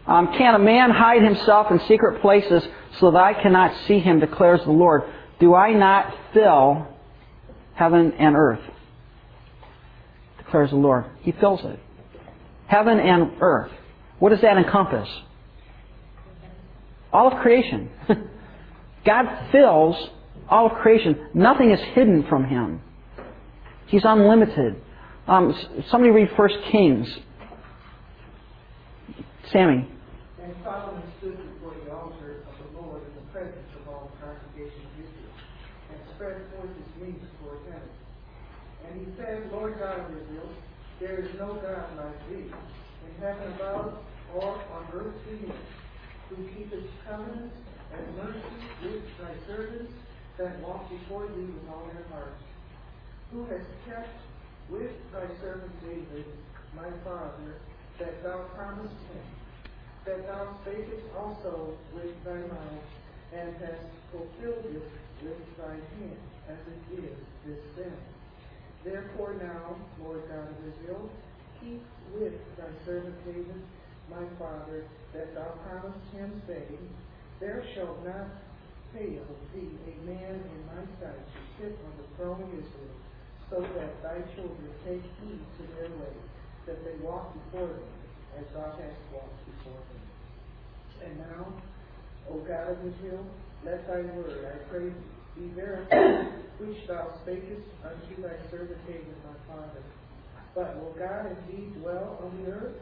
[0.06, 2.62] Um, can a man hide himself in secret places
[3.00, 4.20] so that I cannot see him?
[4.20, 5.04] Declares the Lord.
[5.40, 6.86] Do I not fill
[7.74, 8.60] heaven and earth?
[10.40, 11.06] Declares the Lord.
[11.22, 11.80] He fills it.
[12.68, 13.72] Heaven and earth.
[14.20, 15.08] What does that encompass?
[17.14, 17.90] All of creation.
[19.06, 19.96] God fills
[20.50, 21.30] all of creation.
[21.34, 22.82] Nothing is hidden from Him.
[23.88, 24.82] He's unlimited.
[25.30, 25.56] Um,
[25.90, 27.08] somebody read First Kings.
[29.52, 29.90] Sammy.
[30.42, 34.26] And Solomon stood before the altar of the Lord in the presence of all the
[34.26, 35.36] congregation of Israel,
[35.92, 37.92] and spread forth his wings toward heaven.
[38.88, 40.50] And he said, Lord God of Israel,
[41.00, 44.00] there is no God like thee, in heaven above
[44.36, 45.56] or on earth beneath,
[46.30, 47.56] who keepeth covenants
[47.94, 48.40] and mercy
[48.84, 49.94] with thy servants
[50.38, 52.42] that walk before thee with all their hearts,
[53.32, 54.10] who has kept
[54.70, 56.26] with thy servant David,
[56.76, 57.60] my father,
[58.00, 59.26] that thou promised him,
[60.06, 62.84] that thou spakest also with thy mouth,
[63.34, 64.84] and hast fulfilled it
[65.24, 67.98] with thy hand, as it is this day.
[68.84, 71.10] Therefore now, Lord God of Israel,
[71.60, 71.82] keep
[72.14, 73.62] with thy servant David,
[74.10, 76.90] my father, that thou promised him, saying,
[77.40, 78.28] There shall not
[78.94, 82.98] fail thee a man in my sight to sit on the throne of Israel,
[83.50, 86.14] so that thy children take heed to their way,
[86.66, 90.00] that they walk before thee, as thou hast walked before me.
[91.06, 91.54] And now,
[92.30, 93.26] O God of Israel,
[93.66, 99.16] let thy word, I pray thee, be verified, which thou spakest unto thy servant David
[99.26, 99.84] my father.
[100.56, 102.76] But will God indeed dwell on the earth?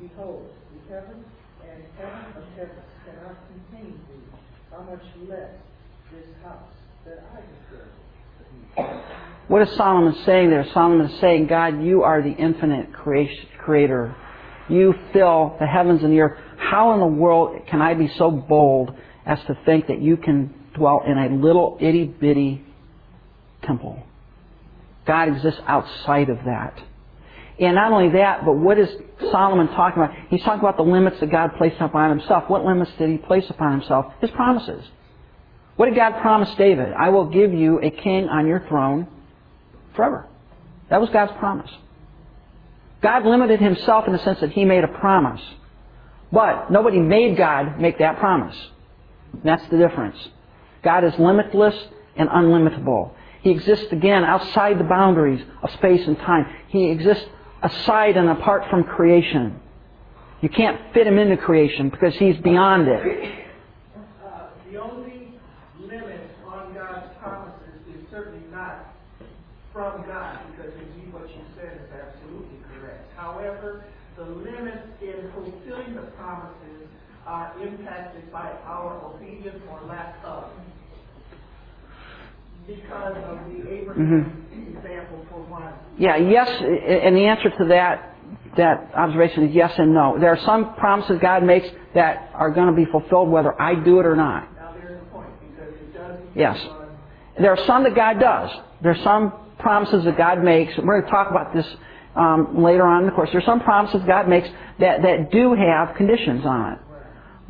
[0.00, 1.24] Behold, the heaven
[1.62, 4.38] and heaven of heavens cannot contain thee.
[4.70, 5.54] How much less
[6.12, 8.07] this house that I have built?
[9.48, 10.66] What is Solomon saying there?
[10.74, 14.14] Solomon is saying, God, you are the infinite creator.
[14.68, 16.38] You fill the heavens and the earth.
[16.58, 18.92] How in the world can I be so bold
[19.24, 22.62] as to think that you can dwell in a little itty bitty
[23.62, 24.02] temple?
[25.06, 26.78] God exists outside of that.
[27.58, 28.88] And not only that, but what is
[29.32, 30.14] Solomon talking about?
[30.28, 32.44] He's talking about the limits that God placed upon himself.
[32.48, 34.12] What limits did he place upon himself?
[34.20, 34.84] His promises.
[35.78, 36.92] What did God promise David?
[36.92, 39.06] I will give you a king on your throne
[39.94, 40.26] forever.
[40.90, 41.70] That was God's promise.
[43.00, 45.40] God limited himself in the sense that he made a promise.
[46.32, 48.56] But nobody made God make that promise.
[49.44, 50.16] That's the difference.
[50.82, 51.76] God is limitless
[52.16, 53.14] and unlimitable.
[53.42, 56.46] He exists again outside the boundaries of space and time.
[56.68, 57.24] He exists
[57.62, 59.60] aside and apart from creation.
[60.40, 63.44] You can't fit him into creation because he's beyond it.
[64.24, 65.34] Uh, the only
[65.80, 68.94] limit on God's promises is certainly not
[69.78, 73.06] from God, because indeed what you said is absolutely correct.
[73.16, 73.84] However,
[74.16, 76.88] the limits in fulfilling the promises
[77.24, 80.50] are impacted by our obedience or lack of.
[82.66, 83.72] Because of the mm-hmm.
[83.72, 85.72] Abraham example for one.
[85.96, 88.16] Yeah, yes, and the answer to that
[88.56, 90.16] that observation is yes and no.
[90.18, 94.00] There are some promises God makes that are going to be fulfilled whether I do
[94.00, 94.52] it or not.
[94.56, 96.18] Now there's the point, because it does.
[96.34, 96.58] Yes.
[97.40, 98.50] There are some that God does.
[98.82, 100.72] There are some promises that God makes.
[100.78, 101.66] We're going to talk about this
[102.16, 103.30] um, later on in the course.
[103.32, 104.48] There are some promises God makes
[104.80, 106.78] that, that do have conditions on it.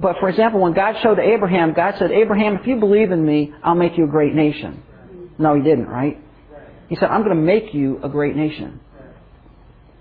[0.00, 3.52] But for example, when God showed Abraham, God said, Abraham, if you believe in me,
[3.64, 4.82] I'll make you a great nation.
[5.38, 6.18] No, he didn't, right?
[6.88, 8.80] He said, I'm going to make you a great nation.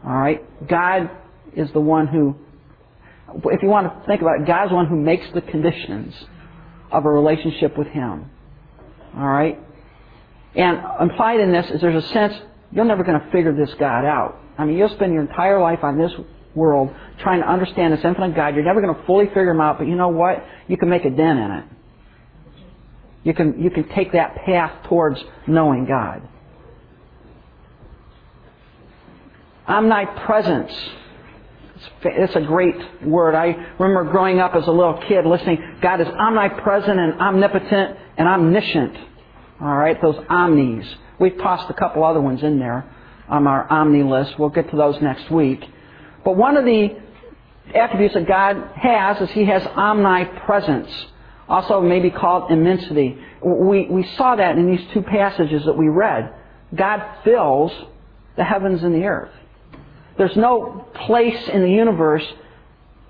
[0.06, 0.42] All right?
[0.68, 1.10] God
[1.56, 2.36] is the one who,
[3.46, 6.14] if you want to think about it, God's the one who makes the conditions
[6.92, 8.30] of a relationship with Him.
[9.16, 9.60] All right?
[10.58, 12.34] And implied in this is there's a sense
[12.72, 14.40] you're never going to figure this God out.
[14.58, 16.12] I mean, you'll spend your entire life on this
[16.56, 18.56] world trying to understand this infinite God.
[18.56, 20.44] You're never going to fully figure Him out, but you know what?
[20.68, 21.66] You can make a dent in it.
[23.24, 26.28] You can, you can take that path towards knowing God.
[29.68, 30.72] Omnipresence.
[32.04, 33.36] It's a great word.
[33.36, 38.28] I remember growing up as a little kid listening, God is omnipresent and omnipotent and
[38.28, 38.98] omniscient.
[39.60, 40.86] All right, those omnis.
[41.20, 42.86] We've tossed a couple other ones in there
[43.28, 44.38] on our omni list.
[44.38, 45.64] We'll get to those next week.
[46.24, 46.96] But one of the
[47.74, 50.90] attributes that God has is He has omnipresence.
[51.50, 53.18] Also maybe called immensity.
[53.44, 56.34] We, we saw that in these two passages that we read.
[56.76, 57.72] God fills
[58.36, 59.32] the heavens and the earth.
[60.18, 62.24] There's no place in the universe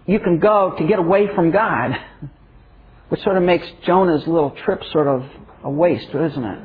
[0.06, 1.92] you can go to get away from God,
[3.10, 5.26] which sort of makes Jonah's little trip sort of
[5.64, 6.60] a waste, isn't it?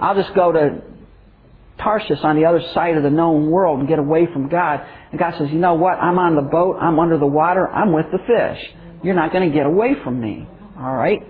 [0.00, 0.82] I'll just go to
[1.78, 4.84] Tarsus on the other side of the known world and get away from God.
[5.10, 5.94] And God says, you know what?
[5.94, 6.76] I'm on the boat.
[6.80, 7.68] I'm under the water.
[7.68, 8.74] I'm with the fish.
[9.02, 10.46] You're not going to get away from me.
[10.78, 11.20] All right?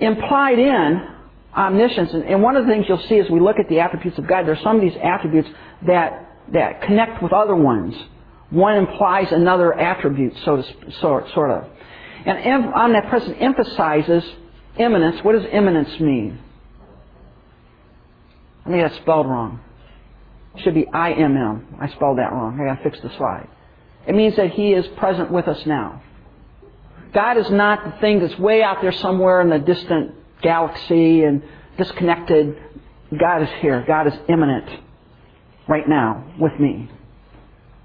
[0.00, 1.08] Implied in
[1.56, 4.26] omniscience, and one of the things you'll see as we look at the attributes of
[4.26, 5.48] God, there's some of these attributes
[5.86, 7.94] that, that connect with other ones.
[8.50, 10.62] One implies another attribute, so to,
[11.00, 11.68] so, sort of.
[12.26, 14.24] And omnipresent emphasizes
[14.78, 15.22] immanence.
[15.22, 16.38] What does immanence mean?
[18.64, 19.60] I think that's spelled wrong.
[20.56, 21.76] It should be I-M-M.
[21.80, 22.58] I spelled that wrong.
[22.60, 23.48] I gotta fix the slide.
[24.06, 26.02] It means that He is present with us now.
[27.12, 31.42] God is not the thing that's way out there somewhere in the distant galaxy and
[31.78, 32.56] disconnected.
[33.18, 33.84] God is here.
[33.86, 34.80] God is immanent
[35.68, 36.90] right now with me.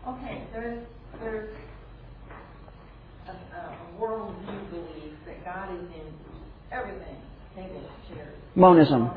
[0.07, 0.83] Okay, there's,
[1.19, 1.55] there's
[3.27, 6.13] a, a world view believes that God is in
[6.71, 7.05] everything.
[8.55, 9.09] Monism.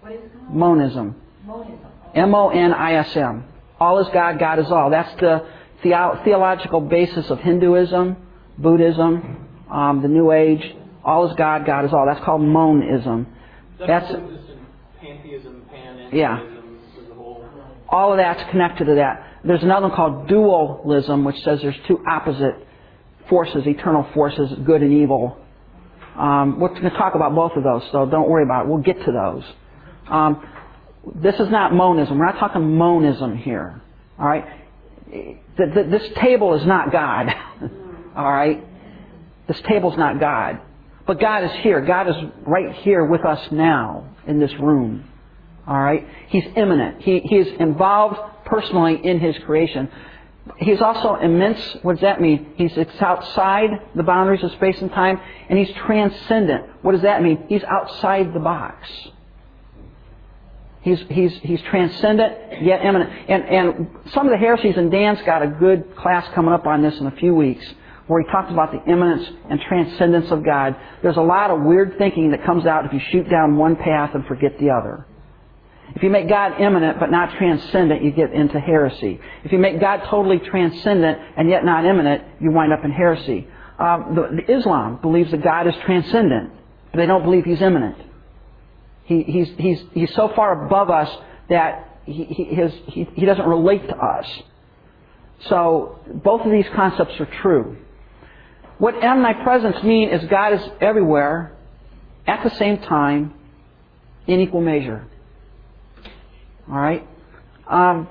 [0.00, 0.50] What is it?
[0.50, 1.14] Monism.
[1.46, 1.78] Monism.
[2.14, 3.44] M-O-N-I-S-M.
[3.80, 4.90] All is God, God is all.
[4.90, 5.46] That's the
[5.82, 8.16] theo- theological basis of Hinduism,
[8.58, 10.76] Buddhism, um, the New Age.
[11.04, 12.06] All is God, God is all.
[12.06, 13.26] That's called monism.
[13.78, 14.58] That's, That's just in
[15.00, 16.40] pantheism, panentheism, Yeah.
[16.40, 16.54] as
[17.88, 19.24] all of that's connected to that.
[19.44, 22.56] There's another one called dualism, which says there's two opposite
[23.28, 25.36] forces, eternal forces, good and evil.
[26.16, 28.68] Um, we're going to talk about both of those, so don't worry about it.
[28.68, 29.44] We'll get to those.
[30.08, 30.46] Um,
[31.16, 32.18] this is not monism.
[32.18, 33.82] We're not talking monism here.
[34.18, 34.44] All right?
[35.56, 37.28] This table is not God.
[38.16, 38.64] All right?
[39.48, 40.60] This table's not God.
[41.06, 41.80] But God is here.
[41.80, 45.08] God is right here with us now in this room.
[45.66, 46.06] All right?
[46.28, 47.02] He's immanent.
[47.02, 49.90] He, he is involved personally in His creation.
[50.58, 51.58] He's also immense.
[51.82, 52.52] What does that mean?
[52.56, 55.18] He's it's outside the boundaries of space and time,
[55.48, 56.66] and He's transcendent.
[56.82, 57.46] What does that mean?
[57.48, 58.88] He's outside the box.
[60.82, 63.10] He's, he's, he's transcendent yet immanent.
[63.26, 66.82] And, and some of the heresies, and Dan's got a good class coming up on
[66.82, 67.64] this in a few weeks,
[68.06, 70.76] where he talks about the immanence and transcendence of God.
[71.02, 74.10] There's a lot of weird thinking that comes out if you shoot down one path
[74.14, 75.06] and forget the other.
[75.94, 79.20] If you make God immanent but not transcendent, you get into heresy.
[79.44, 83.46] If you make God totally transcendent and yet not immanent, you wind up in heresy.
[83.78, 86.52] Um, the, the Islam believes that God is transcendent,
[86.90, 87.96] but they don't believe He's immanent.
[89.04, 91.10] He, he's, he's, he's so far above us
[91.50, 94.26] that he, he, his, he, he doesn't relate to us.
[95.48, 97.76] So both of these concepts are true.
[98.78, 101.52] What omnipresence means is God is everywhere
[102.26, 103.34] at the same time
[104.26, 105.06] in equal measure.
[106.68, 107.06] All right?
[107.68, 108.08] Um,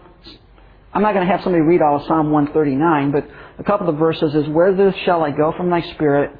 [0.94, 3.28] I'm not going to have somebody read all of Psalm 139, but
[3.58, 6.32] a couple of verses is, Whither shall I go from thy spirit?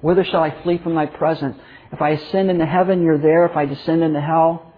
[0.00, 1.56] Whither shall I flee from thy presence?
[1.92, 3.46] If I ascend into heaven, you're there.
[3.46, 4.72] If I descend into hell,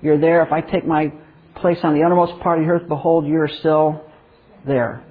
[0.00, 0.42] you're there.
[0.42, 1.12] If I take my
[1.56, 4.02] place on the uttermost part of the earth, behold, you're still
[4.66, 5.04] there.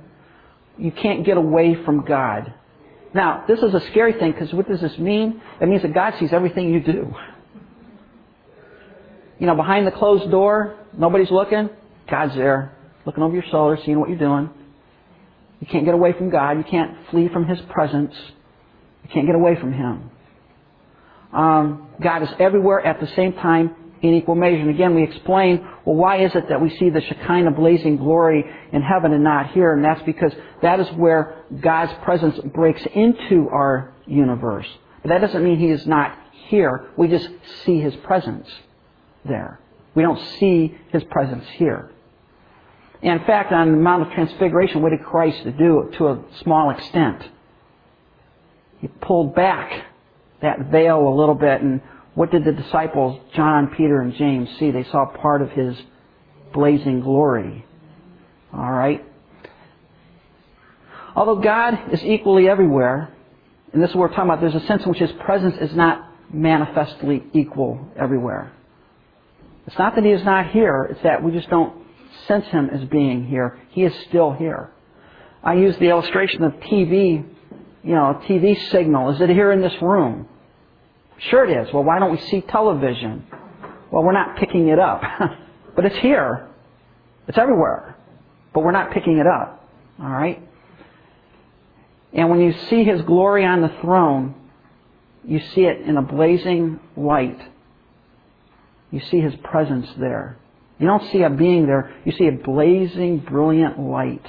[0.77, 2.53] You can't get away from God.
[3.13, 5.41] Now, this is a scary thing because what does this mean?
[5.61, 7.15] It means that God sees everything you do.
[9.39, 11.69] You know, behind the closed door, nobody's looking.
[12.09, 12.75] God's there,
[13.05, 14.49] looking over your shoulder, seeing what you're doing.
[15.59, 16.57] You can't get away from God.
[16.57, 18.13] You can't flee from His presence.
[19.03, 20.11] You can't get away from Him.
[21.31, 24.57] Um, God is everywhere at the same time in equal measure.
[24.57, 28.43] And again, we explain, well, why is it that we see the Shekinah blazing glory
[28.71, 29.73] in heaven and not here?
[29.73, 34.67] And that's because that is where God's presence breaks into our universe.
[35.01, 36.17] But that doesn't mean He is not
[36.49, 36.91] here.
[36.97, 37.29] We just
[37.65, 38.47] see His presence
[39.25, 39.59] there.
[39.95, 41.89] We don't see His presence here.
[43.01, 47.21] In fact, on the Mount of Transfiguration, what did Christ do to a small extent?
[48.79, 49.85] He pulled back
[50.41, 51.61] that veil a little bit.
[51.61, 51.81] And
[52.15, 54.71] what did the disciples, John, Peter, and James, see?
[54.71, 55.75] They saw part of his
[56.53, 57.65] blazing glory.
[58.53, 59.03] All right?
[61.15, 63.13] Although God is equally everywhere,
[63.71, 65.75] and this is what we're talking about, there's a sense in which his presence is
[65.75, 68.51] not manifestly equal everywhere.
[69.67, 71.73] It's not that he is not here, it's that we just don't
[72.27, 73.59] sense him as being here.
[73.69, 74.71] He is still here.
[75.43, 77.25] I use the illustration of TV,
[77.83, 79.09] you know, TV signal.
[79.11, 80.27] Is it here in this room?
[81.17, 81.73] Sure it is.
[81.73, 83.25] Well, why don't we see television?
[83.91, 85.01] Well, we're not picking it up.
[85.75, 86.47] but it's here.
[87.27, 87.95] It's everywhere.
[88.53, 89.69] But we're not picking it up.
[89.99, 90.41] All right?
[92.13, 94.35] And when you see His glory on the throne,
[95.25, 97.39] you see it in a blazing light.
[98.93, 100.37] You see His presence there.
[100.77, 101.91] You don't see a being there.
[102.05, 104.23] You see a blazing, brilliant light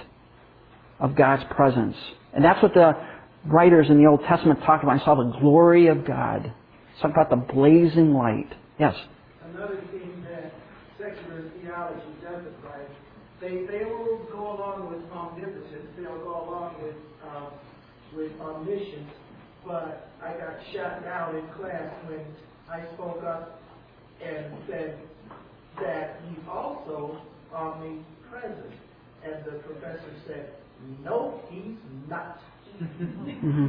[0.98, 1.96] of God's presence.
[2.32, 2.92] And that's what the
[3.44, 4.98] writers in the Old Testament talk about.
[4.98, 6.50] I saw the glory of God.
[7.02, 8.48] Talk about the blazing light.
[8.78, 8.94] Yes?
[9.52, 10.54] Another thing that
[10.96, 12.88] secular theology doesn't like,
[13.42, 16.96] they, they will go along with omnipotence, they'll go along with,
[17.28, 17.48] um,
[18.16, 19.10] with omniscience,
[19.66, 22.24] but I got shut down in class when
[22.70, 23.60] I spoke up
[24.22, 24.98] and said
[25.80, 27.20] that he's also
[27.54, 28.72] omnipresent.
[29.24, 30.50] And the professor said,
[31.02, 31.76] no, he's
[32.08, 32.40] not.
[32.82, 33.68] mm-hmm.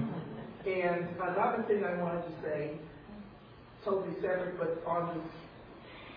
[0.67, 2.71] And another thing I wanted to say
[3.85, 5.21] totally separate, but on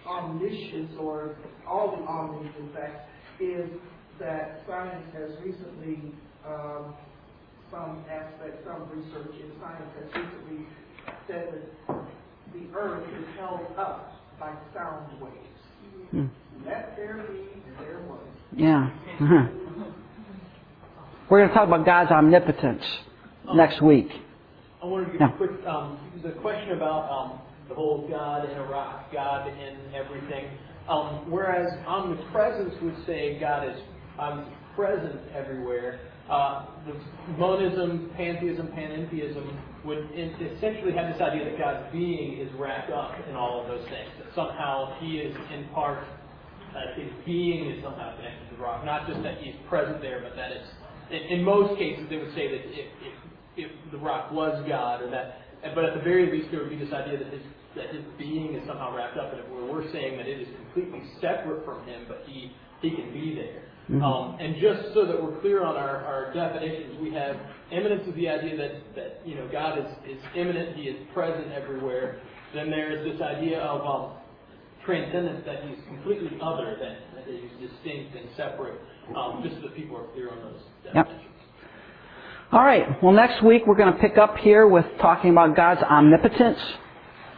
[0.07, 3.09] omniscience or all the omnis, in fact,
[3.41, 3.69] is
[4.19, 6.13] that science has recently,
[6.47, 6.95] um,
[7.71, 10.67] some aspect, some research in science has recently
[11.27, 12.07] said that
[12.55, 15.35] the earth is held up by sound waves.
[16.11, 16.27] Hmm.
[16.67, 18.21] Let there be, there was.
[18.57, 18.91] Yeah.
[21.31, 22.83] We're going to talk about God's omnipotence
[23.55, 24.09] next week.
[24.83, 25.35] I wanted to give yeah.
[25.35, 29.77] a quick um, the question about um, the whole God in a rock, God in
[29.95, 30.47] everything.
[30.89, 33.79] Um, whereas omnipresence would say God is
[34.75, 36.01] present everywhere.
[36.29, 36.95] Uh, the
[37.39, 39.49] monism, pantheism, panentheism
[39.85, 43.89] would essentially have this idea that God's being is wrapped up in all of those
[43.89, 44.11] things.
[44.19, 46.05] That somehow He is in part
[46.75, 48.85] that his being is somehow connected to the rock.
[48.85, 50.69] Not just that he's present there, but that it's,
[51.11, 52.87] in, in most cases, they would say that if,
[53.57, 55.41] if, if the rock was God, or that,
[55.75, 57.43] but at the very least, there would be this idea that his,
[57.77, 60.49] that his being is somehow wrapped up in it, where we're saying that it is
[60.65, 62.53] completely separate from him, but he,
[62.83, 63.63] he can be there.
[63.91, 64.03] Mm-hmm.
[64.05, 67.37] Um, and just so that we're clear on our, our definitions, we have
[67.73, 71.51] immanence is the idea that, that you know God is, is immanent, He is present
[71.53, 72.21] everywhere.
[72.55, 74.17] Then there's this idea of um,
[74.85, 78.79] transcendence that He's completely other than, that He's distinct and separate.
[79.17, 81.23] Um, just so that people are clear on those definitions.
[81.23, 82.53] Yep.
[82.53, 83.03] All right.
[83.03, 86.59] Well, next week we're going to pick up here with talking about God's omnipotence,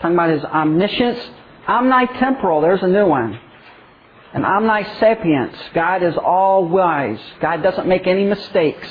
[0.01, 1.19] talking about His omniscience,
[1.69, 2.61] omnitemporal.
[2.61, 3.39] There's a new one.
[4.33, 5.57] And omnisapience.
[5.75, 7.19] God is all wise.
[7.41, 8.87] God doesn't make any mistakes.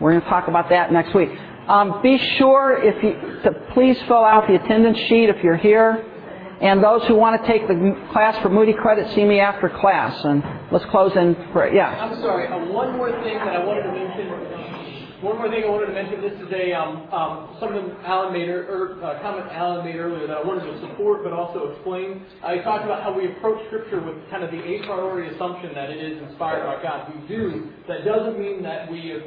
[0.00, 1.30] We're going to talk about that next week.
[1.66, 6.04] Um, be sure if you to please fill out the attendance sheet if you're here.
[6.60, 10.24] And those who want to take the class for Moody Credit, see me after class.
[10.24, 11.74] And let's close in prayer.
[11.74, 11.88] Yeah.
[11.88, 12.46] I'm sorry.
[12.48, 14.53] Uh, one more thing that I wanted to mention.
[15.24, 16.20] One more thing I wanted to mention.
[16.20, 20.28] This is a um, um, something Alan made or, or uh, comment Alan made earlier
[20.28, 22.28] that I wanted to support but also explain.
[22.44, 25.88] I talked about how we approach Scripture with kind of the a priori assumption that
[25.88, 27.08] it is inspired by God.
[27.08, 27.72] We do.
[27.88, 29.24] That doesn't mean that we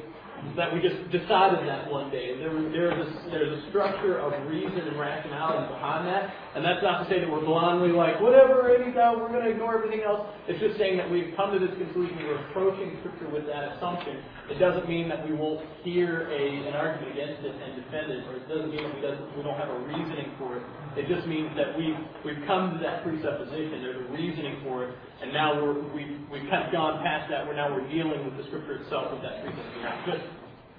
[0.56, 2.38] that we just decided that one day.
[2.38, 7.04] There, there's, a, there's a structure of reason and rationality behind that, and that's not
[7.04, 10.26] to say that we're blindly like, whatever, anyhow, we're going to ignore everything else.
[10.48, 14.22] It's just saying that we've come to this conclusion, we're approaching Scripture with that assumption.
[14.50, 18.26] It doesn't mean that we won't hear a, an argument against it and defend it,
[18.30, 20.64] or it doesn't mean that we, doesn't, we don't have a reasoning for it.
[20.98, 21.96] It just means that we've,
[22.26, 26.50] we've come to that presupposition, there's a reasoning for it, and now we're, we've, we've
[26.50, 29.44] kind of gone past that, we're now we're dealing with the Scripture itself with that
[29.44, 29.92] presupposition.
[30.06, 30.24] Just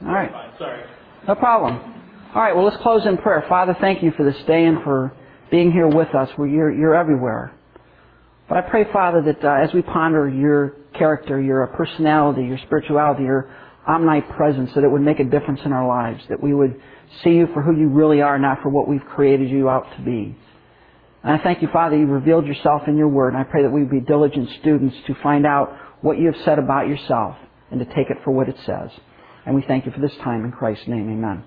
[0.02, 0.58] All right.
[0.58, 0.82] Sorry.
[1.26, 1.98] No problem.
[2.34, 3.44] All right, well, let's close in prayer.
[3.48, 5.12] Father, thank you for this day and for
[5.50, 6.28] being here with us.
[6.36, 7.54] Where you're, you're everywhere.
[8.48, 13.22] But I pray, Father, that uh, as we ponder your character, your personality, your spirituality,
[13.22, 13.50] your
[13.86, 16.80] omnipresence, that it would make a difference in our lives, that we would
[17.22, 20.02] see you for who you really are, not for what we've created you out to
[20.02, 20.36] be.
[21.22, 23.70] And I thank you, Father, you've revealed yourself in your word, and I pray that
[23.70, 27.36] we be diligent students to find out what you have said about yourself
[27.70, 28.90] and to take it for what it says.
[29.44, 31.10] And we thank you for this time in Christ's name.
[31.10, 31.44] Amen.